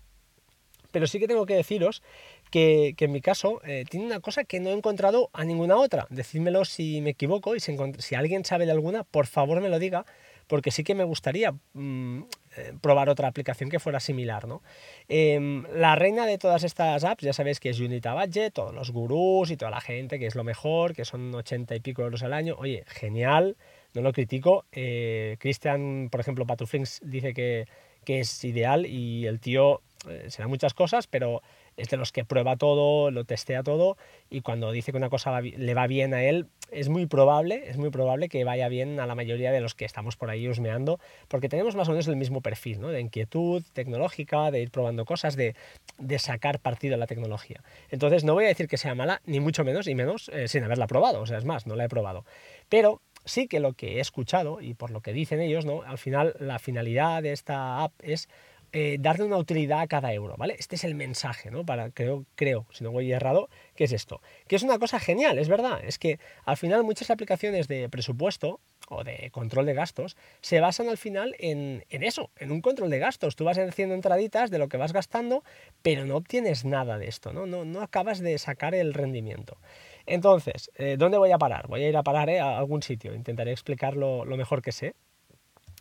Pero 0.91 1.07
sí 1.07 1.19
que 1.19 1.29
tengo 1.29 1.45
que 1.45 1.55
deciros 1.55 2.03
que, 2.51 2.95
en 2.99 3.13
mi 3.13 3.21
caso 3.21 3.61
eh, 3.67 3.85
tiene 3.91 4.07
una 4.07 4.21
cosa 4.21 4.45
que 4.45 4.59
no 4.59 4.71
he 4.71 4.73
encontrado 4.73 5.29
a 5.35 5.45
ninguna 5.45 5.77
otra. 5.77 6.07
Decídmelo 6.09 6.65
si 6.65 7.03
me 7.03 7.11
equivoco 7.11 7.55
y 7.55 7.61
si 7.61 8.15
alguien 8.15 8.47
sabe 8.47 8.65
de 8.65 8.73
alguna, 8.73 9.05
por 9.05 9.27
favor 9.27 9.61
me 9.61 9.69
lo 9.69 9.79
diga, 9.79 10.07
porque 10.49 10.71
sí 10.71 10.83
que 10.83 10.95
me 10.95 11.05
gustaría 11.05 11.53
mm, 11.75 12.23
eh, 12.57 12.73
probar 12.81 13.09
otra 13.09 13.29
aplicación 13.29 13.71
que 13.71 13.79
fuera 13.79 14.01
similar. 14.01 14.49
¿no? 14.49 14.63
Em, 15.09 15.65
la 15.73 15.95
reina 15.95 16.27
de 16.27 16.39
todas 16.39 16.65
estas 16.65 17.05
apps, 17.05 17.23
ya 17.23 17.33
sabéis 17.33 17.61
que 17.61 17.71
es 17.71 17.79
Unita 17.79 18.15
Budget, 18.15 18.55
todos 18.55 18.75
los 18.75 18.91
gurús 18.91 19.51
y 19.51 19.57
toda 19.57 19.71
la 19.71 19.81
gente 19.81 20.19
que 20.19 20.27
es 20.27 20.35
lo 20.35 20.45
mejor, 20.45 20.95
que 20.95 21.05
son 21.05 21.35
80 21.35 21.77
y 21.77 21.81
pico 21.81 22.03
euros 22.03 22.23
al 22.23 22.33
año. 22.33 22.57
Oye, 22.59 22.85
genial, 22.89 23.57
no 23.95 24.03
lo 24.03 24.13
critico. 24.13 24.65
Eh, 24.73 25.37
Christian, 25.39 26.09
por 26.11 26.21
ejemplo, 26.21 26.47
Patuflinks 26.47 27.01
dice 27.05 27.35
que, 27.35 27.67
que 28.05 28.21
es 28.21 28.43
ideal 28.45 28.87
y 28.87 29.27
el 29.27 29.39
tío 29.41 29.83
será 30.29 30.47
muchas 30.49 30.75
cosas, 30.75 31.09
pero 31.09 31.43
es 31.79 31.89
de 31.89 31.97
los 31.97 32.13
que 32.13 32.25
prueba 32.25 32.57
todo, 32.57 33.11
lo 33.11 33.25
testea 33.25 33.63
todo 33.63 33.97
y 34.29 34.43
cuando 34.43 34.73
dice 34.73 34.93
que 34.93 34.99
una 34.99 35.09
cosa 35.09 35.41
le 35.41 35.75
va 35.75 35.87
bien 35.87 36.13
a 36.13 36.23
él, 36.23 36.47
es 36.71 36.89
muy 36.89 37.07
probable, 37.07 37.71
es 37.71 37.79
muy 37.79 37.91
probable 37.91 38.29
que 38.29 38.45
vaya 38.45 38.69
bien 38.69 39.01
a 39.01 39.07
la 39.07 39.15
mayoría 39.15 39.53
de 39.53 39.61
los 39.61 39.75
que 39.75 39.85
estamos 39.85 40.17
por 40.17 40.29
ahí 40.29 40.49
husmeando, 40.49 41.01
porque 41.29 41.49
tenemos 41.49 41.77
más 41.77 41.89
o 41.89 41.93
menos 41.93 42.09
el 42.09 42.17
mismo 42.17 42.43
perfil, 42.43 42.81
¿no? 42.81 42.89
De 42.89 43.01
inquietud 43.01 43.63
tecnológica, 43.73 44.51
de 44.51 44.61
ir 44.61 44.71
probando 44.71 45.05
cosas, 45.05 45.37
de, 45.37 45.55
de 45.99 46.19
sacar 46.19 46.59
partido 46.59 46.93
de 46.93 46.99
la 46.99 47.07
tecnología. 47.07 47.63
Entonces 47.91 48.25
no 48.25 48.35
voy 48.35 48.45
a 48.45 48.49
decir 48.49 48.69
que 48.69 48.77
sea 48.77 48.95
mala, 48.95 49.23
ni 49.25 49.41
mucho 49.41 49.65
menos, 49.65 49.87
y 49.87 49.95
menos 49.95 50.29
eh, 50.35 50.49
sin 50.49 50.65
haberla 50.65 50.87
probado, 50.87 51.23
o 51.23 51.27
sea, 51.27 51.39
es 51.39 51.45
más, 51.45 51.67
no 51.67 51.77
la 51.77 51.85
he 51.85 51.89
probado. 51.89 52.25
Pero 52.69 53.01
sí 53.25 53.47
que 53.47 53.61
lo 53.61 53.73
que 53.75 53.97
he 53.97 54.01
escuchado, 54.01 54.61
y 54.61 54.75
por 54.75 54.91
lo 54.91 55.01
que 55.01 55.13
dicen 55.13 55.41
ellos, 55.41 55.65
¿no? 55.65 55.83
Al 55.83 55.99
final 55.99 56.35
la 56.39 56.59
finalidad 56.59 57.23
de 57.23 57.33
esta 57.33 57.83
app 57.83 57.93
es 58.03 58.29
eh, 58.73 58.99
darle 59.01 59.25
una 59.25 59.39
utilidad 59.39 59.81
a 59.81 59.87
cada 59.87 60.13
euro, 60.13 60.35
¿vale? 60.37 60.57
Este 60.59 60.77
es 60.77 60.85
el 60.85 60.95
mensaje, 60.95 61.51
¿no? 61.51 61.65
Para, 61.65 61.91
creo, 61.91 62.27
creo, 62.35 62.67
si 62.71 62.85
no 62.85 62.91
voy 62.91 63.11
errado, 63.11 63.49
que 63.75 63.85
es 63.85 63.93
esto. 63.93 64.21
Que 64.47 64.57
es 64.57 64.63
una 64.63 64.79
cosa 64.79 65.01
genial, 65.01 65.39
es 65.39 65.49
verdad. 65.49 65.81
Es 65.83 65.99
que 65.99 66.19
al 66.45 66.57
final 66.57 66.85
muchas 66.85 67.11
aplicaciones 67.11 67.67
de 67.69 67.89
presupuesto 67.89 68.61
o 68.91 69.05
de 69.05 69.31
control 69.31 69.67
de 69.67 69.75
gastos 69.75 70.17
se 70.41 70.61
basan 70.61 70.89
al 70.89 70.99
final 70.99 71.35
en, 71.39 71.83
eso, 71.91 72.31
en 72.37 72.51
un 72.51 72.61
control 72.61 72.91
de 72.91 72.99
gastos. 72.99 73.37
Tú 73.37 73.45
vas 73.45 73.59
haciendo 73.59 73.95
entraditas 73.95 74.51
de 74.51 74.59
lo 74.59 74.69
que 74.69 74.77
vas 74.77 74.93
gastando, 74.93 75.45
pero 75.83 76.05
no 76.05 76.17
obtienes 76.17 76.65
nada 76.65 76.99
de 76.99 77.09
esto, 77.09 77.33
¿no? 77.33 77.47
No, 77.47 77.65
no 77.65 77.81
acabas 77.81 78.19
de 78.19 78.37
sacar 78.39 78.75
el 78.75 78.95
rendimiento. 78.95 79.59
Entonces, 80.07 80.71
eh, 80.77 80.97
¿dónde 80.99 81.19
voy 81.19 81.31
a 81.33 81.39
parar? 81.39 81.69
Voy 81.69 81.85
a 81.85 81.89
ir 81.89 81.97
a 81.97 82.03
parar 82.03 82.31
eh, 82.31 82.41
a 82.41 82.59
algún 82.59 82.83
sitio. 82.83 83.15
Intentaré 83.15 83.53
explicarlo 83.53 84.25
lo 84.25 84.37
mejor 84.37 84.63
que 84.63 84.73
sé. 84.73 84.95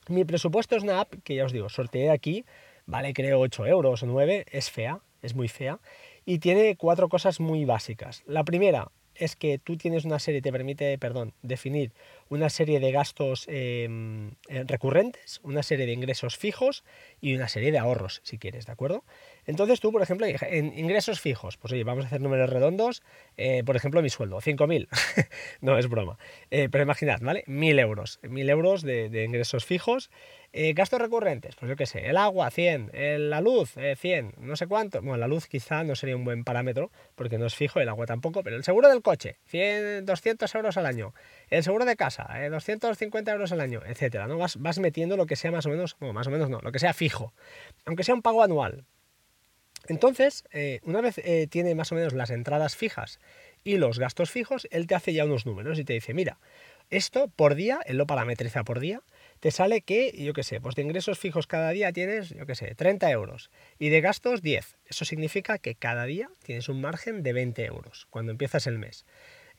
Mi 0.09 0.23
presupuesto 0.23 0.75
es 0.75 0.83
una 0.83 1.01
app 1.01 1.13
que 1.23 1.35
ya 1.35 1.45
os 1.45 1.51
digo, 1.51 1.67
sorteé 1.69 2.11
aquí 2.11 2.45
vale 2.87 3.13
creo 3.13 3.39
8 3.39 3.67
euros 3.67 4.01
o 4.01 4.07
9, 4.07 4.45
es 4.51 4.71
fea, 4.71 5.01
es 5.21 5.35
muy 5.35 5.47
fea, 5.47 5.79
y 6.25 6.39
tiene 6.39 6.75
cuatro 6.75 7.09
cosas 7.09 7.39
muy 7.39 7.65
básicas. 7.65 8.23
La 8.25 8.43
primera 8.43 8.91
es 9.15 9.35
que 9.35 9.57
tú 9.57 9.77
tienes 9.77 10.05
una 10.05 10.19
serie, 10.19 10.41
te 10.41 10.51
permite, 10.51 10.97
perdón, 10.97 11.33
definir 11.41 11.91
una 12.29 12.49
serie 12.49 12.79
de 12.79 12.91
gastos 12.91 13.45
em, 13.47 14.31
eh, 14.47 14.63
recurrentes, 14.65 15.39
una 15.43 15.63
serie 15.63 15.85
de 15.85 15.93
ingresos 15.93 16.37
fijos 16.37 16.83
y 17.21 17.35
una 17.35 17.47
serie 17.47 17.71
de 17.71 17.79
ahorros, 17.79 18.21
si 18.23 18.37
quieres, 18.37 18.65
¿de 18.65 18.71
acuerdo? 18.71 19.03
Entonces 19.47 19.79
tú, 19.79 19.93
por 19.93 20.01
ejemplo, 20.01 20.27
en 20.27 20.77
ingresos 20.77 21.21
fijos, 21.21 21.57
pues 21.57 21.71
oye, 21.71 21.85
vamos 21.85 22.03
a 22.03 22.07
hacer 22.07 22.19
números 22.21 22.49
redondos, 22.49 23.01
eh, 23.37 23.63
por 23.65 23.77
ejemplo, 23.77 24.01
mi 24.01 24.09
sueldo, 24.09 24.39
5.000, 24.41 24.87
no 25.61 25.77
es 25.77 25.87
broma, 25.87 26.19
eh, 26.51 26.67
pero 26.69 26.83
imaginad, 26.83 27.21
¿vale? 27.21 27.45
1.000 27.47 27.79
euros, 27.79 28.19
1.000 28.23 28.49
euros 28.49 28.81
de, 28.81 29.23
ingresos 29.23 29.65
fijos, 29.65 30.11
gastos 30.73 30.99
recurrentes, 30.99 31.55
pues 31.55 31.69
yo 31.69 31.75
qué 31.75 31.85
sé, 31.85 32.07
el 32.07 32.17
agua, 32.17 32.49
100, 32.49 32.91
la 33.29 33.41
luz, 33.41 33.75
100, 33.95 34.35
no 34.39 34.55
sé 34.55 34.65
cuánto, 34.65 35.01
bueno, 35.01 35.17
la 35.17 35.27
luz 35.27 35.47
quizá 35.47 35.83
no 35.83 35.95
sería 35.95 36.15
un 36.15 36.25
buen 36.25 36.43
parámetro, 36.43 36.91
porque 37.15 37.37
no 37.37 37.45
es 37.45 37.55
fijo, 37.55 37.79
el 37.79 37.89
agua 37.89 38.05
tampoco, 38.05 38.43
pero 38.43 38.55
el 38.55 38.63
seguro 38.63 38.89
del 38.89 39.01
coche, 39.01 39.37
100, 39.45 40.05
200 40.05 40.55
euros 40.55 40.77
al 40.77 40.85
año, 40.85 41.13
el 41.49 41.63
seguro 41.63 41.85
de 41.85 41.95
casa, 41.95 42.27
250 42.49 43.29
eh, 43.29 43.33
euros 43.33 43.51
al 43.51 43.61
año, 43.61 43.81
etcétera, 43.85 44.27
¿no? 44.27 44.37
Vas, 44.37 44.57
vas 44.57 44.79
metiendo 44.79 45.15
lo 45.15 45.25
que 45.25 45.35
sea 45.35 45.51
más 45.51 45.65
o 45.65 45.69
menos, 45.69 45.95
bueno, 45.99 46.13
más 46.13 46.27
o 46.27 46.31
menos 46.31 46.49
no, 46.49 46.59
lo 46.59 46.71
que 46.71 46.79
sea 46.79 46.93
fijo, 46.93 47.33
aunque 47.85 48.03
sea 48.03 48.15
un 48.15 48.21
pago 48.21 48.43
anual. 48.43 48.85
Entonces, 49.87 50.43
eh, 50.51 50.79
una 50.83 51.01
vez 51.01 51.17
eh, 51.19 51.47
tiene 51.49 51.75
más 51.75 51.91
o 51.91 51.95
menos 51.95 52.13
las 52.13 52.29
entradas 52.29 52.75
fijas 52.75 53.19
y 53.63 53.77
los 53.77 53.99
gastos 53.99 54.31
fijos, 54.31 54.67
él 54.71 54.87
te 54.87 54.95
hace 54.95 55.13
ya 55.13 55.25
unos 55.25 55.45
números 55.45 55.79
y 55.79 55.83
te 55.83 55.93
dice, 55.93 56.13
mira, 56.13 56.39
esto 56.89 57.27
por 57.27 57.55
día, 57.55 57.79
él 57.85 57.97
lo 57.97 58.07
parametriza 58.07 58.63
por 58.63 58.79
día, 58.79 59.01
te 59.39 59.51
sale 59.51 59.81
que, 59.81 60.13
yo 60.17 60.33
qué 60.33 60.43
sé, 60.43 60.61
pues 60.61 60.75
de 60.75 60.83
ingresos 60.83 61.19
fijos 61.19 61.47
cada 61.47 61.71
día 61.71 61.91
tienes, 61.91 62.29
yo 62.29 62.45
qué 62.45 62.55
sé, 62.55 62.75
30 62.75 63.11
euros 63.11 63.51
y 63.77 63.89
de 63.89 64.01
gastos 64.01 64.41
10. 64.41 64.77
Eso 64.85 65.05
significa 65.05 65.57
que 65.57 65.75
cada 65.75 66.05
día 66.05 66.29
tienes 66.43 66.69
un 66.69 66.79
margen 66.79 67.23
de 67.23 67.33
20 67.33 67.65
euros 67.65 68.07
cuando 68.09 68.31
empiezas 68.31 68.67
el 68.67 68.79
mes. 68.79 69.05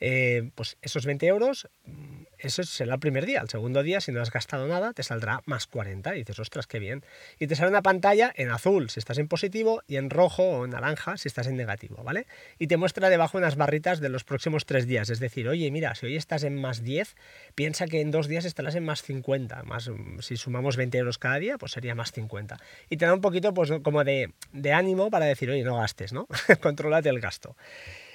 Eh, 0.00 0.50
pues 0.55 0.76
esos 0.81 1.07
20 1.07 1.26
euros, 1.26 1.69
mm, 1.85 2.23
eso 2.38 2.62
será 2.62 2.95
el 2.95 3.00
primer 3.00 3.26
día. 3.26 3.40
El 3.40 3.49
segundo 3.49 3.83
día, 3.83 4.00
si 4.00 4.12
no 4.12 4.23
has 4.23 4.31
gastado 4.31 4.69
nada, 4.69 4.93
te 4.93 5.02
saldrá 5.02 5.43
más 5.45 5.67
40. 5.67 6.14
Y 6.14 6.19
dices, 6.21 6.38
ostras, 6.38 6.67
qué 6.67 6.78
bien. 6.78 7.05
Y 7.38 7.49
te 7.49 7.57
sale 7.57 7.69
una 7.69 7.83
pantalla 7.83 8.33
en 8.37 8.50
azul 8.50 8.90
si 8.90 9.00
estás 9.00 9.19
en 9.19 9.26
positivo 9.26 9.83
y 9.88 9.97
en 9.97 10.11
rojo 10.11 10.45
o 10.45 10.64
en 10.64 10.71
naranja 10.71 11.17
si 11.17 11.26
estás 11.26 11.49
en 11.49 11.57
negativo, 11.57 12.02
¿vale? 12.05 12.26
Y 12.59 12.69
te 12.69 12.76
muestra 12.76 13.11
debajo 13.11 13.38
unas 13.38 13.57
barritas 13.57 14.00
de 14.00 14.09
los 14.09 14.23
próximos 14.23 14.67
tres 14.67 14.87
días. 14.87 15.11
Es 15.11 15.19
decir, 15.19 15.49
oye, 15.49 15.71
mira, 15.71 15.95
si 15.97 16.07
hoy 16.07 16.17
estás 16.17 16.45
en 16.45 16.55
más 16.61 16.83
10, 16.85 17.17
piensa 17.57 17.87
que 17.87 18.00
en 18.00 18.12
dos 18.12 18.28
días 18.28 18.45
estarás 18.45 18.76
en 18.76 18.85
más 18.85 19.02
50. 19.02 19.64
Más, 19.64 19.88
mm, 19.88 20.21
si 20.21 20.37
sumamos 20.37 20.76
20 20.76 20.99
euros 20.99 21.19
cada 21.19 21.38
día, 21.38 21.59
pues 21.59 21.73
sería 21.73 21.97
más 21.97 22.12
50. 22.12 22.59
Y 22.88 22.99
te 22.99 23.05
da 23.05 23.14
un 23.14 23.21
poquito 23.21 23.52
pues, 23.52 23.73
como 23.83 24.05
de, 24.05 24.33
de 24.52 24.73
ánimo 24.73 25.11
para 25.11 25.26
decir, 25.26 25.50
oye, 25.50 25.64
no 25.64 25.78
gastes, 25.78 26.12
¿no? 26.12 26.28
Controlate 26.61 27.09
el 27.09 27.21
gasto. 27.21 27.57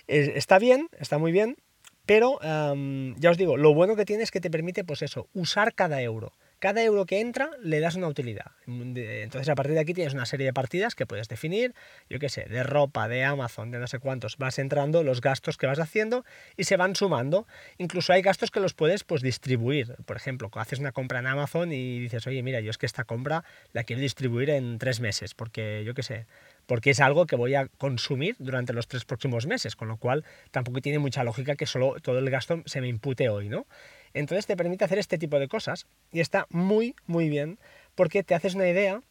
Está 0.08 0.60
bien, 0.60 0.90
está 1.00 1.18
muy 1.18 1.32
bien, 1.32 1.56
pero 2.06 2.40
ya 2.42 3.32
os 3.32 3.38
digo, 3.38 3.58
lo 3.58 3.74
bueno 3.74 3.96
que 3.96 4.06
tiene 4.06 4.24
es 4.24 4.32
que 4.32 4.42
te 4.42 4.50
permite, 4.50 4.84
pues 4.84 5.02
eso, 5.02 5.28
usar 5.34 5.74
cada 5.74 6.02
euro. 6.02 6.34
Cada 6.60 6.82
euro 6.82 7.06
que 7.06 7.20
entra 7.20 7.50
le 7.62 7.82
das 7.82 7.96
una 7.96 8.08
utilidad. 8.08 8.54
Entonces 8.66 9.50
a 9.50 9.56
partir 9.56 9.74
de 9.74 9.82
aquí 9.82 9.94
tienes 9.94 10.14
una 10.14 10.26
serie 10.26 10.46
de 10.46 10.54
partidas 10.54 10.96
que 10.96 11.06
puedes 11.06 11.28
definir, 11.28 11.76
yo 12.10 12.20
qué 12.20 12.30
sé, 12.30 12.46
de 12.46 12.64
ropa, 12.64 13.10
de 13.10 13.26
Amazon, 13.26 13.70
de 13.70 13.80
no 13.80 13.88
sé 13.88 14.00
cuántos. 14.00 14.38
Vas 14.38 14.60
entrando 14.60 15.04
los 15.04 15.20
gastos 15.20 15.58
que 15.58 15.68
vas 15.68 15.80
haciendo 15.80 16.24
y 16.56 16.64
se 16.64 16.78
van 16.78 16.96
sumando. 16.96 17.48
Incluso 17.78 18.14
hay 18.14 18.22
gastos 18.22 18.50
que 18.50 18.62
los 18.62 18.74
puedes 18.74 19.04
pues 19.04 19.22
distribuir. 19.22 19.98
Por 20.06 20.16
ejemplo, 20.16 20.50
haces 20.54 20.80
una 20.80 20.94
compra 20.94 21.20
en 21.20 21.28
Amazon 21.28 21.74
y 21.74 22.00
dices, 22.00 22.26
oye, 22.28 22.42
mira, 22.44 22.62
yo 22.62 22.70
es 22.70 22.78
que 22.78 22.86
esta 22.86 23.04
compra 23.04 23.44
la 23.74 23.84
quiero 23.84 24.02
distribuir 24.02 24.50
en 24.50 24.78
tres 24.78 25.02
meses 25.02 25.34
porque, 25.34 25.84
yo 25.86 25.94
qué 25.94 26.04
sé, 26.04 26.28
porque 26.66 26.92
es 26.92 27.00
algo 27.00 27.26
que 27.26 27.36
voy 27.36 27.56
a 27.56 27.68
consumir 27.78 28.36
durante 28.40 28.74
los 28.74 28.88
tres 28.88 29.06
próximos 29.06 29.46
meses, 29.48 29.76
con 29.76 29.88
lo 29.88 29.98
cual 29.98 30.24
tampoco 30.52 30.82
tiene 30.82 31.00
mucha 31.00 31.24
lógica 31.24 31.56
que 31.56 31.66
solo 31.66 31.96
todo 32.02 32.20
el 32.20 32.30
gasto 32.30 32.62
se 32.66 32.82
me 32.82 32.88
impute 32.88 33.30
hoy, 33.30 33.50
¿no? 33.50 33.66
Entonces 34.14 34.46
te 34.46 34.56
permite 34.56 34.86
hacer 34.86 35.00
este 35.00 35.18
tipo 35.18 35.40
de 35.40 35.48
cosas 35.48 35.88
y 36.12 36.20
está 36.20 36.46
muy, 36.50 36.96
muy 37.08 37.30
bien 37.30 37.58
porque 37.96 38.24
te 38.24 38.36
haces 38.36 38.56
una 38.56 38.68
idea 38.68 39.02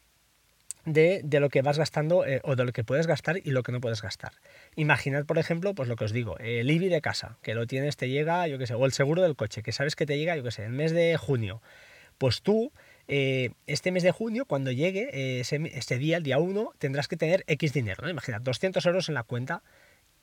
de, 0.85 1.23
lo 1.40 1.49
que 1.49 1.62
vas 1.62 1.78
gastando 1.78 2.26
eh, 2.26 2.40
o 2.44 2.56
de 2.56 2.64
lo 2.64 2.73
que 2.73 2.85
puedes 2.85 3.06
gastar 3.06 3.38
y 3.42 3.50
lo 3.50 3.62
que 3.62 3.73
no 3.73 3.80
puedes 3.80 4.02
gastar. 4.02 4.32
Imaginad, 4.76 5.26
por 5.26 5.38
ejemplo, 5.38 5.75
pues 5.75 5.88
lo 5.88 5.97
que 5.97 6.04
os 6.04 6.12
digo, 6.12 6.38
el 6.38 6.71
IBI 6.71 6.88
de 6.88 7.00
casa, 7.00 7.38
que 7.42 7.54
lo 7.54 7.66
tienes, 7.66 7.97
te 7.97 8.09
llega, 8.09 8.47
yo 8.49 8.59
qué 8.59 8.66
sé, 8.66 8.75
o 8.75 8.85
el 8.85 8.92
seguro 8.92 9.23
del 9.23 9.37
coche, 9.37 9.62
que 9.62 9.73
sabes 9.73 9.97
que 9.97 10.06
te 10.06 10.18
llega, 10.18 10.37
yo 10.37 10.42
qué 10.42 10.50
sé, 10.50 10.64
el 10.64 10.73
mes 10.73 10.92
de 10.92 11.16
junio. 11.16 11.62
Pues 12.18 12.42
tú 12.42 12.73
eh, 13.09 13.50
este 13.66 13.90
mes 13.90 14.02
de 14.02 14.11
junio, 14.11 14.44
cuando 14.47 14.71
llegue 14.71 15.11
eh, 15.12 15.40
ese, 15.40 15.99
día, 15.99 16.16
el 16.18 16.23
día 16.23 16.38
1, 16.38 16.73
tendrás 16.78 17.09
que 17.09 17.16
tener 17.16 17.44
X 17.47 17.73
dinero, 17.73 18.02
¿no? 18.02 18.11
Imagina, 18.11 18.38
200 18.38 18.85
euros 18.87 19.09
en 19.09 19.14
la 19.14 19.23
cuenta 19.23 19.62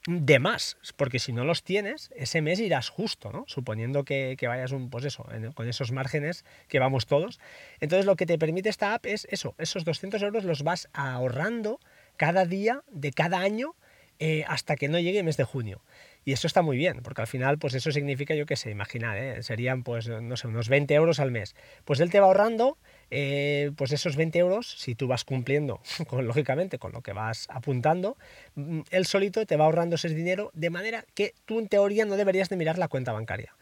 de 0.07 0.39
más, 0.39 0.77
porque 0.95 1.19
si 1.19 1.33
no 1.33 1.43
los 1.43 1.63
tienes, 1.63 2.09
ese 2.15 2.41
mes 2.41 2.59
irás 2.59 2.89
justo, 2.89 3.31
¿no? 3.31 3.43
Suponiendo 3.47 4.05
que, 4.05 4.37
vayas 4.41 4.71
un, 4.71 4.89
pues 4.89 5.03
eso, 5.05 5.27
con 5.55 5.67
esos 5.67 5.91
márgenes 5.91 6.45
que 6.67 6.79
vamos 6.79 7.05
todos. 7.05 7.39
Entonces 7.79 8.05
lo 8.05 8.15
que 8.15 8.25
te 8.25 8.37
permite 8.37 8.69
esta 8.69 8.93
app 8.93 9.05
es 9.05 9.27
eso, 9.29 9.55
esos 9.57 9.83
200 9.83 10.21
euros 10.21 10.45
los 10.45 10.63
vas 10.63 10.89
ahorrando 10.93 11.79
cada 12.15 12.45
día 12.45 12.83
de 12.89 13.11
cada 13.11 13.39
año 13.39 13.75
eh, 14.19 14.43
hasta 14.47 14.75
que 14.75 14.89
no 14.89 14.99
llegue 14.99 15.19
el 15.19 15.25
mes 15.25 15.37
de 15.37 15.45
junio. 15.45 15.81
Y 16.29 16.33
eso 16.33 16.45
está 16.45 16.61
muy 16.61 16.77
bien, 16.77 17.01
porque 17.01 17.21
al 17.21 17.27
final, 17.27 17.57
pues 17.57 17.73
eso 17.73 17.91
significa, 17.91 18.35
yo 18.35 18.45
qué 18.45 18.55
sé, 18.55 18.69
imaginar, 18.69 19.17
¿eh? 19.17 19.41
serían, 19.41 19.81
pues, 19.81 20.07
no 20.07 20.37
sé, 20.37 20.45
unos 20.45 20.69
20 20.69 20.93
euros 20.93 21.19
al 21.19 21.31
mes. 21.31 21.55
Pues 21.85 21.99
él 22.01 22.11
te 22.11 22.19
va 22.19 22.27
ahorrando, 22.27 22.77
eh, 23.09 23.71
pues 23.75 23.91
esos 23.93 24.15
20 24.15 24.37
euros, 24.37 24.69
si 24.77 24.93
tú 24.93 25.07
vas 25.07 25.23
cumpliendo, 25.23 25.81
lógicamente, 26.21 26.77
con 26.77 26.91
lo 26.91 27.01
que 27.01 27.13
vas 27.13 27.47
apuntando, 27.49 28.15
mm, 28.53 28.81
él 28.91 29.07
solito 29.07 29.43
te 29.47 29.57
va 29.57 29.65
ahorrando 29.65 29.95
ese 29.95 30.09
dinero, 30.09 30.51
de 30.53 30.69
manera 30.69 31.03
que 31.15 31.33
tú 31.45 31.57
en 31.57 31.67
teoría 31.67 32.05
no 32.05 32.15
deberías 32.15 32.49
de 32.49 32.57
mirar 32.57 32.77
la 32.77 32.89
cuenta 32.89 33.11
bancaria. 33.11 33.55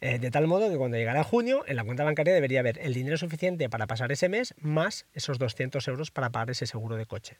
Eh, 0.00 0.18
de 0.18 0.30
tal 0.30 0.46
modo 0.46 0.70
que 0.70 0.78
cuando 0.78 0.96
llegara 0.96 1.24
junio, 1.24 1.62
en 1.66 1.76
la 1.76 1.84
cuenta 1.84 2.04
bancaria 2.04 2.32
debería 2.32 2.60
haber 2.60 2.78
el 2.78 2.94
dinero 2.94 3.18
suficiente 3.18 3.68
para 3.68 3.86
pasar 3.86 4.10
ese 4.12 4.30
mes, 4.30 4.54
más 4.62 5.04
esos 5.12 5.38
200 5.38 5.86
euros 5.88 6.10
para 6.10 6.30
pagar 6.30 6.48
ese 6.50 6.66
seguro 6.66 6.96
de 6.96 7.04
coche. 7.04 7.36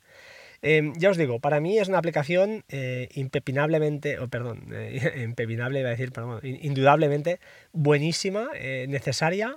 Em, 0.63 0.93
ya 0.97 1.11
os 1.11 1.17
digo, 1.17 1.41
para 1.41 1.61
mí 1.61 1.79
es 1.79 1.89
una 1.89 1.99
aplicación 1.99 2.65
eh, 2.69 3.09
impepinablemente, 3.15 4.19
o 4.19 4.29
perdón, 4.29 4.69
eh, 4.73 5.23
impepinable 5.25 5.81
iba 5.81 5.89
a 5.89 5.93
decir, 5.93 6.13
perdón, 6.13 6.41
indudablemente 6.43 7.41
buenísima, 7.73 8.49
eh, 8.55 8.87
necesaria 8.89 9.57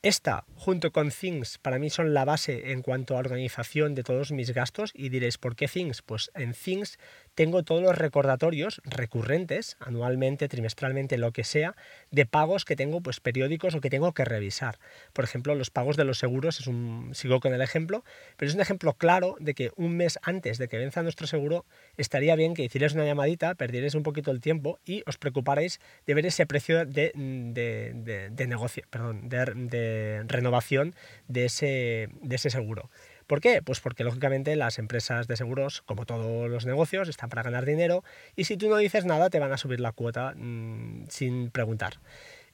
esta, 0.00 0.44
junto 0.54 0.92
con 0.92 1.10
Things, 1.10 1.58
para 1.58 1.80
mí 1.80 1.90
son 1.90 2.14
la 2.14 2.24
base 2.24 2.70
en 2.70 2.82
cuanto 2.82 3.16
a 3.16 3.18
organización 3.18 3.96
de 3.96 4.04
todos 4.04 4.30
mis 4.30 4.54
gastos. 4.54 4.92
Y 4.94 5.08
diréis, 5.08 5.38
¿por 5.38 5.56
qué 5.56 5.66
Things? 5.66 6.02
Pues 6.02 6.30
en 6.34 6.52
Things 6.52 6.98
tengo 7.38 7.62
todos 7.62 7.80
los 7.80 7.96
recordatorios 7.96 8.82
recurrentes, 8.84 9.76
anualmente, 9.78 10.48
trimestralmente, 10.48 11.18
lo 11.18 11.30
que 11.30 11.44
sea, 11.44 11.76
de 12.10 12.26
pagos 12.26 12.64
que 12.64 12.74
tengo 12.74 13.00
pues 13.00 13.20
periódicos 13.20 13.76
o 13.76 13.80
que 13.80 13.90
tengo 13.90 14.12
que 14.12 14.24
revisar. 14.24 14.80
Por 15.12 15.22
ejemplo, 15.22 15.54
los 15.54 15.70
pagos 15.70 15.96
de 15.96 16.02
los 16.02 16.18
seguros, 16.18 16.58
es 16.58 16.66
un, 16.66 17.12
sigo 17.14 17.38
con 17.38 17.54
el 17.54 17.60
ejemplo, 17.60 18.02
pero 18.36 18.48
es 18.48 18.56
un 18.56 18.60
ejemplo 18.60 18.92
claro 18.94 19.36
de 19.38 19.54
que 19.54 19.70
un 19.76 19.96
mes 19.96 20.18
antes 20.22 20.58
de 20.58 20.66
que 20.66 20.78
venza 20.78 21.04
nuestro 21.04 21.28
seguro, 21.28 21.64
estaría 21.96 22.34
bien 22.34 22.54
que 22.54 22.64
hicierais 22.64 22.94
una 22.94 23.04
llamadita, 23.04 23.54
perdierais 23.54 23.94
un 23.94 24.02
poquito 24.02 24.32
el 24.32 24.40
tiempo 24.40 24.80
y 24.84 25.04
os 25.06 25.16
preocuparais 25.16 25.78
de 26.08 26.14
ver 26.14 26.26
ese 26.26 26.44
precio 26.44 26.86
de, 26.86 27.12
de, 27.14 28.30
de, 28.32 28.46
negocio, 28.48 28.82
perdón, 28.90 29.28
de 29.28 30.24
renovación 30.26 30.92
de 31.28 31.44
ese, 31.44 32.08
de 32.20 32.34
ese 32.34 32.50
seguro. 32.50 32.90
¿Por 33.28 33.42
qué? 33.42 33.60
Pues 33.62 33.78
porque 33.80 34.04
lógicamente 34.04 34.56
las 34.56 34.78
empresas 34.78 35.28
de 35.28 35.36
seguros, 35.36 35.82
como 35.82 36.06
todos 36.06 36.50
los 36.50 36.64
negocios, 36.64 37.08
están 37.08 37.28
para 37.28 37.42
ganar 37.42 37.66
dinero 37.66 38.02
y 38.34 38.44
si 38.44 38.56
tú 38.56 38.70
no 38.70 38.78
dices 38.78 39.04
nada 39.04 39.28
te 39.28 39.38
van 39.38 39.52
a 39.52 39.58
subir 39.58 39.80
la 39.80 39.92
cuota 39.92 40.32
mmm, 40.34 41.04
sin 41.08 41.50
preguntar. 41.50 42.00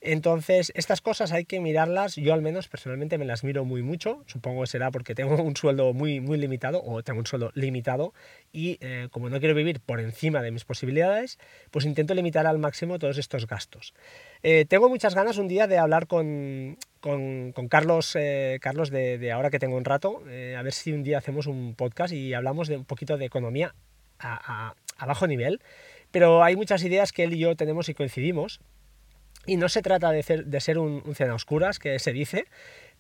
Entonces, 0.07 0.71
estas 0.75 1.01
cosas 1.01 1.33
hay 1.33 1.47
que 1.47 1.61
mirarlas, 1.61 2.17
yo 2.17 2.35
al 2.35 2.43
menos 2.43 2.69
personalmente 2.69 3.17
me 3.17 3.25
las 3.25 3.43
miro 3.43 3.65
muy 3.65 3.83
mucho, 3.83 4.23
supongo 4.27 4.61
que 4.61 4.67
será 4.67 4.91
porque 4.91 5.15
tengo 5.15 5.43
un 5.43 5.57
sueldo 5.57 5.95
muy, 5.95 6.21
muy 6.21 6.37
limitado 6.37 6.83
o 6.85 7.03
tengo 7.03 7.21
un 7.21 7.27
sueldo 7.27 7.51
limitado 7.55 8.13
y 8.53 8.77
eh, 8.83 9.09
como 9.11 9.31
no 9.31 9.41
quiero 9.41 9.55
vivir 9.55 9.81
por 9.81 10.01
encima 10.01 10.43
de 10.43 10.51
mis 10.51 10.67
posibilidades, 10.67 11.39
pues 11.71 11.87
intento 11.87 12.13
limitar 12.13 12.47
al 12.47 12.59
máximo 12.59 12.99
todos 12.99 13.17
estos 13.17 13.47
gastos. 13.47 13.95
Eh, 14.43 14.67
tengo 14.67 14.91
muchas 14.91 15.15
ganas 15.15 15.39
un 15.39 15.49
día 15.49 15.67
de 15.67 15.79
hablar 15.79 16.07
con, 16.07 16.77
con, 17.01 17.53
Carlos, 17.71 18.15
eh, 18.15 18.59
Carlos 18.61 18.91
de, 18.91 19.33
ahora 19.33 19.49
que 19.49 19.59
tengo 19.59 19.79
un 19.79 19.87
rato, 19.87 20.21
a 20.21 20.63
ver 20.63 20.73
si 20.75 20.93
un 20.93 21.03
día 21.03 21.17
hacemos 21.17 21.47
un 21.47 21.75
podcast 21.75 22.13
y 22.13 22.35
hablamos 22.35 22.69
de 22.69 22.77
un 22.77 22.85
poquito 22.85 23.17
de 23.17 23.25
economía 23.25 23.75
a, 24.19 24.75
a 24.99 25.07
bajo 25.07 25.27
nivel, 25.27 25.63
pero 26.11 26.45
hay 26.45 26.57
muchas 26.57 26.85
ideas 26.85 27.11
que 27.11 27.25
él 27.25 27.33
y 27.33 27.39
yo 27.39 27.57
tenemos 27.57 27.89
y 27.89 27.95
coincidimos 27.95 28.61
y 29.47 29.57
no 29.57 29.69
se 29.69 29.83
trata 29.83 30.11
de 30.11 30.23
ser, 30.23 30.47
de 30.47 30.61
ser 30.61 30.79
un, 30.79 31.03
un 31.05 31.15
cena 31.15 31.35
oscuras, 31.35 31.79
que 31.79 31.99
se 31.99 32.13
dice, 32.13 32.47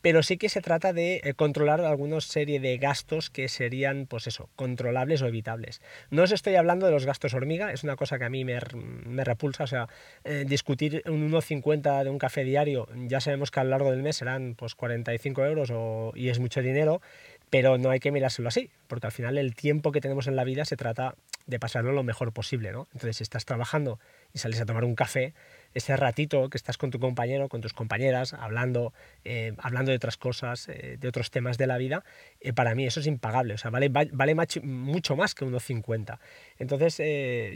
pero 0.05 0.23
sí 0.23 0.37
que 0.37 0.51
se 0.51 0.61
trata 0.61 0.93
de 0.93 1.23
eh, 1.25 1.33
controlar 1.33 1.81
alguna 1.81 2.21
serie 2.21 2.61
de 2.61 2.77
gastos 2.77 3.31
que 3.31 3.49
serían, 3.49 4.05
pues 4.07 4.27
eso, 4.27 4.51
controlables 4.55 5.23
o 5.23 5.27
evitables. 5.27 5.81
No 6.11 6.25
os 6.25 6.31
estoy 6.31 6.57
hablando 6.57 6.85
de 6.85 6.93
los 6.93 7.07
gastos 7.07 7.33
hormiga, 7.33 7.73
es 7.73 7.85
una 7.85 7.97
cosa 7.97 8.19
que 8.19 8.27
a 8.27 8.29
mí 8.29 8.45
me, 8.45 8.59
me 9.07 9.25
repulsa, 9.25 9.65
o 9.65 9.67
sea, 9.67 9.89
eh, 10.25 10.45
discutir 10.47 11.03
un 11.07 11.33
1,50 11.33 12.05
de 12.05 12.11
un 12.11 12.19
café 12.19 12.45
diario, 12.45 12.87
ya 12.95 13.21
sabemos 13.21 13.51
que 13.51 13.61
a 13.61 13.65
lo 13.65 13.71
largo 13.71 13.93
del 13.93 14.03
mes 14.03 14.17
serán 14.17 14.57
pues 14.59 14.75
45 14.75 15.43
euros 15.47 15.71
o, 15.73 16.13
y 16.15 16.29
es 16.29 16.39
mucho 16.39 16.61
dinero, 16.61 17.01
pero 17.49 17.79
no 17.79 17.89
hay 17.89 17.99
que 17.99 18.13
mirárselo 18.13 18.49
así, 18.49 18.69
porque 18.89 19.07
al 19.07 19.13
final 19.13 19.39
el 19.39 19.55
tiempo 19.55 19.91
que 19.91 20.03
tenemos 20.03 20.27
en 20.27 20.37
la 20.37 20.45
vida 20.45 20.67
se 20.67 20.77
trata 20.77 21.15
de 21.47 21.59
pasarlo 21.59 21.93
lo 21.93 22.03
mejor 22.03 22.33
posible, 22.33 22.73
¿no? 22.73 22.89
Entonces, 22.93 23.19
si 23.19 23.23
estás 23.23 23.45
trabajando 23.45 23.99
y 24.33 24.39
sales 24.39 24.61
a 24.61 24.67
tomar 24.67 24.85
un 24.85 24.95
café, 24.95 25.35
ese 25.75 25.97
ratito 25.97 26.49
que 26.49 26.57
estás 26.57 26.79
con 26.79 26.91
tu 26.91 26.99
compañero, 26.99 27.49
con 27.49 27.61
tus 27.61 27.73
compañeras, 27.73 28.33
hablando, 28.33 28.93
eh, 29.25 29.53
hablando 29.59 29.91
de 29.91 29.97
otras 29.97 30.17
cosas, 30.17 30.69
eh, 30.69 30.97
de 30.99 31.09
otros 31.09 31.31
temas 31.31 31.59
de 31.59 31.67
la 31.67 31.77
vida, 31.79 32.05
eh, 32.41 32.53
para 32.53 32.75
mí 32.75 32.87
eso 32.87 33.01
es 33.01 33.07
impagable, 33.07 33.55
o 33.55 33.59
sea, 33.59 33.71
vale, 33.71 33.89
vale 33.89 34.35
mucho 34.63 35.17
más 35.17 35.35
que 35.35 35.45
unos 35.45 35.65
50. 35.65 36.21
Entonces, 36.59 36.99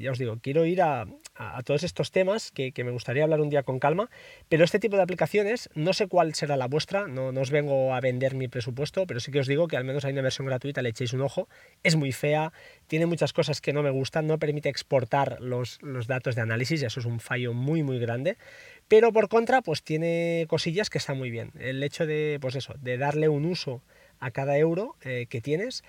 ya 0.00 0.10
os 0.10 0.18
digo, 0.18 0.38
quiero 0.42 0.64
ir 0.64 0.82
a, 0.82 1.06
a 1.38 1.62
todos 1.62 1.84
estos 1.84 2.10
temas 2.10 2.50
que, 2.50 2.72
que, 2.72 2.84
me 2.84 2.90
gustaría 2.90 3.22
hablar 3.22 3.40
un 3.40 3.48
día 3.48 3.62
con 3.62 3.78
calma, 3.78 4.10
pero 4.48 4.64
este 4.64 4.78
tipo 4.78 4.96
de 4.96 5.02
aplicaciones, 5.02 5.70
no 5.74 5.92
sé 5.92 6.08
cuál 6.08 6.34
será 6.34 6.56
la 6.56 6.66
vuestra, 6.66 7.06
no, 7.06 7.32
no 7.32 7.40
os 7.40 7.50
vengo 7.50 7.94
a 7.94 8.00
vender 8.00 8.34
mi 8.34 8.48
presupuesto, 8.48 9.06
pero 9.06 9.20
sí 9.20 9.30
que 9.30 9.40
os 9.40 9.46
digo 9.46 9.68
que 9.68 9.76
al 9.76 9.84
menos 9.84 10.04
hay 10.04 10.12
una 10.12 10.22
versión 10.22 10.46
gratuita, 10.46 10.82
le 10.82 10.88
echéis 10.88 11.12
un 11.12 11.20
ojo, 11.20 11.48
es 11.84 11.94
muy 11.96 12.12
fea, 12.12 12.52
tiene 12.88 13.06
muchas 13.06 13.32
cosas 13.32 13.60
que 13.60 13.72
no 13.72 13.82
me 13.82 13.90
gustan, 13.90 14.26
no 14.26 14.38
permite 14.38 14.68
exportar 14.68 15.40
los, 15.40 15.80
los 15.82 16.06
datos 16.08 16.34
de 16.34 16.42
análisis, 16.42 16.82
y 16.82 16.86
eso 16.86 17.00
es 17.00 17.06
un 17.06 17.20
fallo 17.20 17.52
muy, 17.52 17.82
muy 17.82 17.98
grande, 17.98 18.07
pero 18.88 19.12
por 19.12 19.28
contra, 19.28 19.60
pues 19.62 19.82
tiene 19.82 20.46
cosillas 20.48 20.90
que 20.90 20.98
están 20.98 21.18
muy 21.18 21.30
bien. 21.30 21.52
El 21.58 21.82
hecho 21.82 22.06
de, 22.06 22.38
pues 22.40 22.54
eso, 22.56 22.74
de 22.80 22.96
darle 22.96 23.28
un 23.28 23.44
uso 23.44 23.82
a 24.18 24.30
cada 24.30 24.56
euro 24.58 24.96
eh, 25.02 25.26
que 25.28 25.40
tienes, 25.40 25.84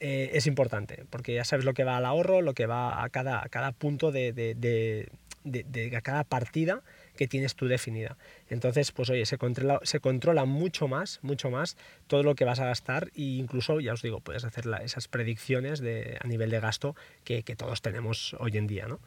eh, 0.00 0.30
es 0.34 0.46
importante, 0.46 1.04
porque 1.10 1.34
ya 1.34 1.44
sabes 1.44 1.64
lo 1.64 1.74
que 1.74 1.84
va 1.84 1.96
al 1.96 2.04
ahorro, 2.04 2.42
lo 2.42 2.54
que 2.54 2.66
va 2.66 3.02
a 3.04 3.08
cada, 3.10 3.46
cada 3.48 3.72
punto 3.72 4.10
de, 4.12 4.32
de, 4.32 4.54
de, 4.54 5.08
de, 5.44 5.96
a 5.96 6.00
cada 6.00 6.24
partida 6.24 6.82
que 7.16 7.28
tienes 7.28 7.54
tú 7.54 7.66
definida. 7.66 8.16
Entonces, 8.54 8.92
pues 8.92 9.10
oye, 9.10 9.26
se 9.26 9.36
controla, 9.36 9.80
se 9.82 10.00
controla 10.00 10.44
mucho 10.44 10.88
más, 10.88 11.18
mucho 11.22 11.50
más 11.50 11.76
todo 12.06 12.22
lo 12.22 12.34
que 12.36 12.44
vas 12.44 12.60
a 12.60 12.66
gastar 12.66 13.08
e 13.16 13.22
incluso, 13.22 13.80
ya 13.80 13.92
os 13.92 14.00
digo, 14.00 14.20
puedes 14.20 14.44
hacer 14.44 14.64
esas 14.82 15.08
predicciones 15.08 15.80
de, 15.80 16.18
a 16.22 16.26
nivel 16.26 16.50
de 16.50 16.60
gasto 16.60 16.94
que, 17.24 17.42
todos 17.56 17.82
tenemos 17.82 18.34
hoy 18.40 18.56
en 18.56 18.66
día, 18.66 18.86
¿no? 18.86 19.00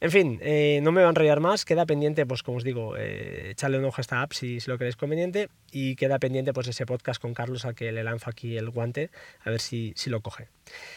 En 0.00 0.10
fin, 0.10 0.38
eh, 0.42 0.80
no 0.82 0.92
me 0.92 1.02
va 1.02 1.08
a 1.08 1.10
enrollar 1.10 1.40
más, 1.40 1.64
queda 1.64 1.86
pendiente, 1.86 2.24
pues 2.24 2.42
como 2.42 2.58
os 2.58 2.64
digo, 2.64 2.96
eh, 2.96 3.50
echarle 3.50 3.78
un 3.78 3.84
ojo 3.84 3.96
a 3.98 4.02
esta 4.02 4.22
app 4.22 4.32
si, 4.32 4.60
si, 4.60 4.70
lo 4.70 4.78
queréis 4.78 4.96
conveniente 4.96 5.48
y 5.72 5.96
queda 5.96 6.18
pendiente 6.18 6.52
pues 6.52 6.68
ese 6.68 6.86
podcast 6.86 7.20
con 7.20 7.34
Carlos 7.34 7.64
al 7.64 7.74
que 7.74 7.92
le 7.92 8.02
lanzo 8.02 8.30
aquí 8.30 8.56
el 8.56 8.70
guante, 8.70 9.10
a 9.44 9.50
ver 9.50 9.60
si, 9.60 9.92
si 9.96 10.08
lo 10.10 10.20
coge. 10.20 10.48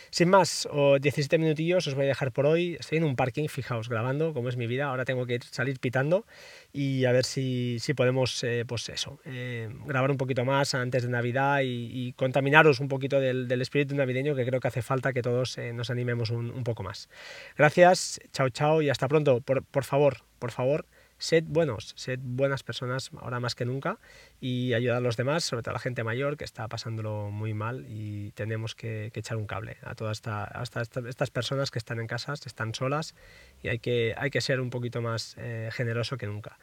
Sin 0.09 0.29
más, 0.29 0.67
o 0.71 0.99
17 0.99 1.37
minutillos 1.37 1.87
os 1.87 1.95
voy 1.95 2.05
a 2.05 2.09
dejar 2.09 2.31
por 2.31 2.45
hoy, 2.45 2.77
estoy 2.79 2.99
en 2.99 3.03
un 3.03 3.15
parking, 3.15 3.47
fijaos, 3.47 3.89
grabando, 3.89 4.33
como 4.33 4.49
es 4.49 4.57
mi 4.57 4.67
vida, 4.67 4.85
ahora 4.85 5.05
tengo 5.05 5.25
que 5.25 5.39
salir 5.51 5.79
pitando 5.79 6.25
y 6.71 7.05
a 7.05 7.11
ver 7.11 7.25
si, 7.25 7.77
si 7.83 7.93
podemos, 7.93 8.41
eh, 8.45 8.63
pues 8.65 8.87
eso, 8.87 9.19
eh, 9.25 9.69
grabar 9.85 10.09
un 10.09 10.15
poquito 10.15 10.45
más 10.45 10.73
antes 10.73 11.03
de 11.03 11.09
Navidad 11.09 11.59
y, 11.63 11.89
y 11.91 12.13
contaminaros 12.13 12.79
un 12.79 12.87
poquito 12.87 13.19
del, 13.19 13.49
del, 13.49 13.61
espíritu 13.61 13.93
navideño 13.93 14.35
que 14.35 14.45
creo 14.45 14.61
que 14.61 14.69
hace 14.69 14.81
falta 14.81 15.11
que 15.11 15.21
todos 15.21 15.57
eh, 15.57 15.73
nos 15.73 15.89
animemos 15.89 16.29
un, 16.29 16.49
un, 16.49 16.63
poco 16.63 16.81
más. 16.81 17.09
Gracias, 17.57 18.21
chao 18.31 18.47
chao 18.47 18.81
y 18.81 18.89
hasta 18.89 19.09
pronto. 19.09 19.41
Por, 19.41 19.65
por 19.65 19.83
favor, 19.83 20.19
por 20.39 20.51
favor, 20.51 20.85
sed 21.17 21.43
buenos, 21.45 21.91
sed 21.97 22.21
buenas 22.23 22.63
personas 22.63 23.11
ahora 23.19 23.41
más 23.41 23.53
que 23.53 23.65
nunca 23.65 23.99
y 24.39 24.73
ayudar 24.73 24.97
a 24.97 25.01
los 25.01 25.17
demás, 25.17 25.43
sobre 25.43 25.63
todo 25.63 25.71
a 25.71 25.73
la 25.73 25.79
gente 25.79 26.05
mayor 26.05 26.37
que 26.37 26.45
está 26.45 26.69
pasándolo 26.69 27.31
muy 27.31 27.53
mal 27.53 27.85
y 27.89 28.31
tenemos 28.31 28.75
que, 28.75 29.11
que 29.13 29.19
echar 29.19 29.35
un 29.35 29.45
cable 29.45 29.75
a 29.83 29.93
todas 29.93 30.19
esta, 30.19 30.45
hasta 30.45 30.83
estas 30.83 31.31
personas 31.31 31.69
que 31.69 31.79
están 31.79 31.99
en 31.99 32.07
casa, 32.07 32.31
están 32.31 32.73
solas 32.73 33.13
y 33.61 33.67
hay 33.67 33.79
que, 33.79 34.15
hay 34.17 34.29
que 34.29 34.39
ser 34.39 34.61
un 34.61 34.69
poquito 34.69 35.01
más 35.01 35.35
eh, 35.37 35.69
generoso 35.73 36.15
que 36.15 36.27
nunca. 36.27 36.57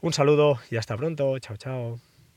Un 0.00 0.12
saludo 0.12 0.58
y 0.70 0.76
hasta 0.76 0.96
pronto, 0.96 1.38
chao 1.40 1.56
chao. 1.56 1.98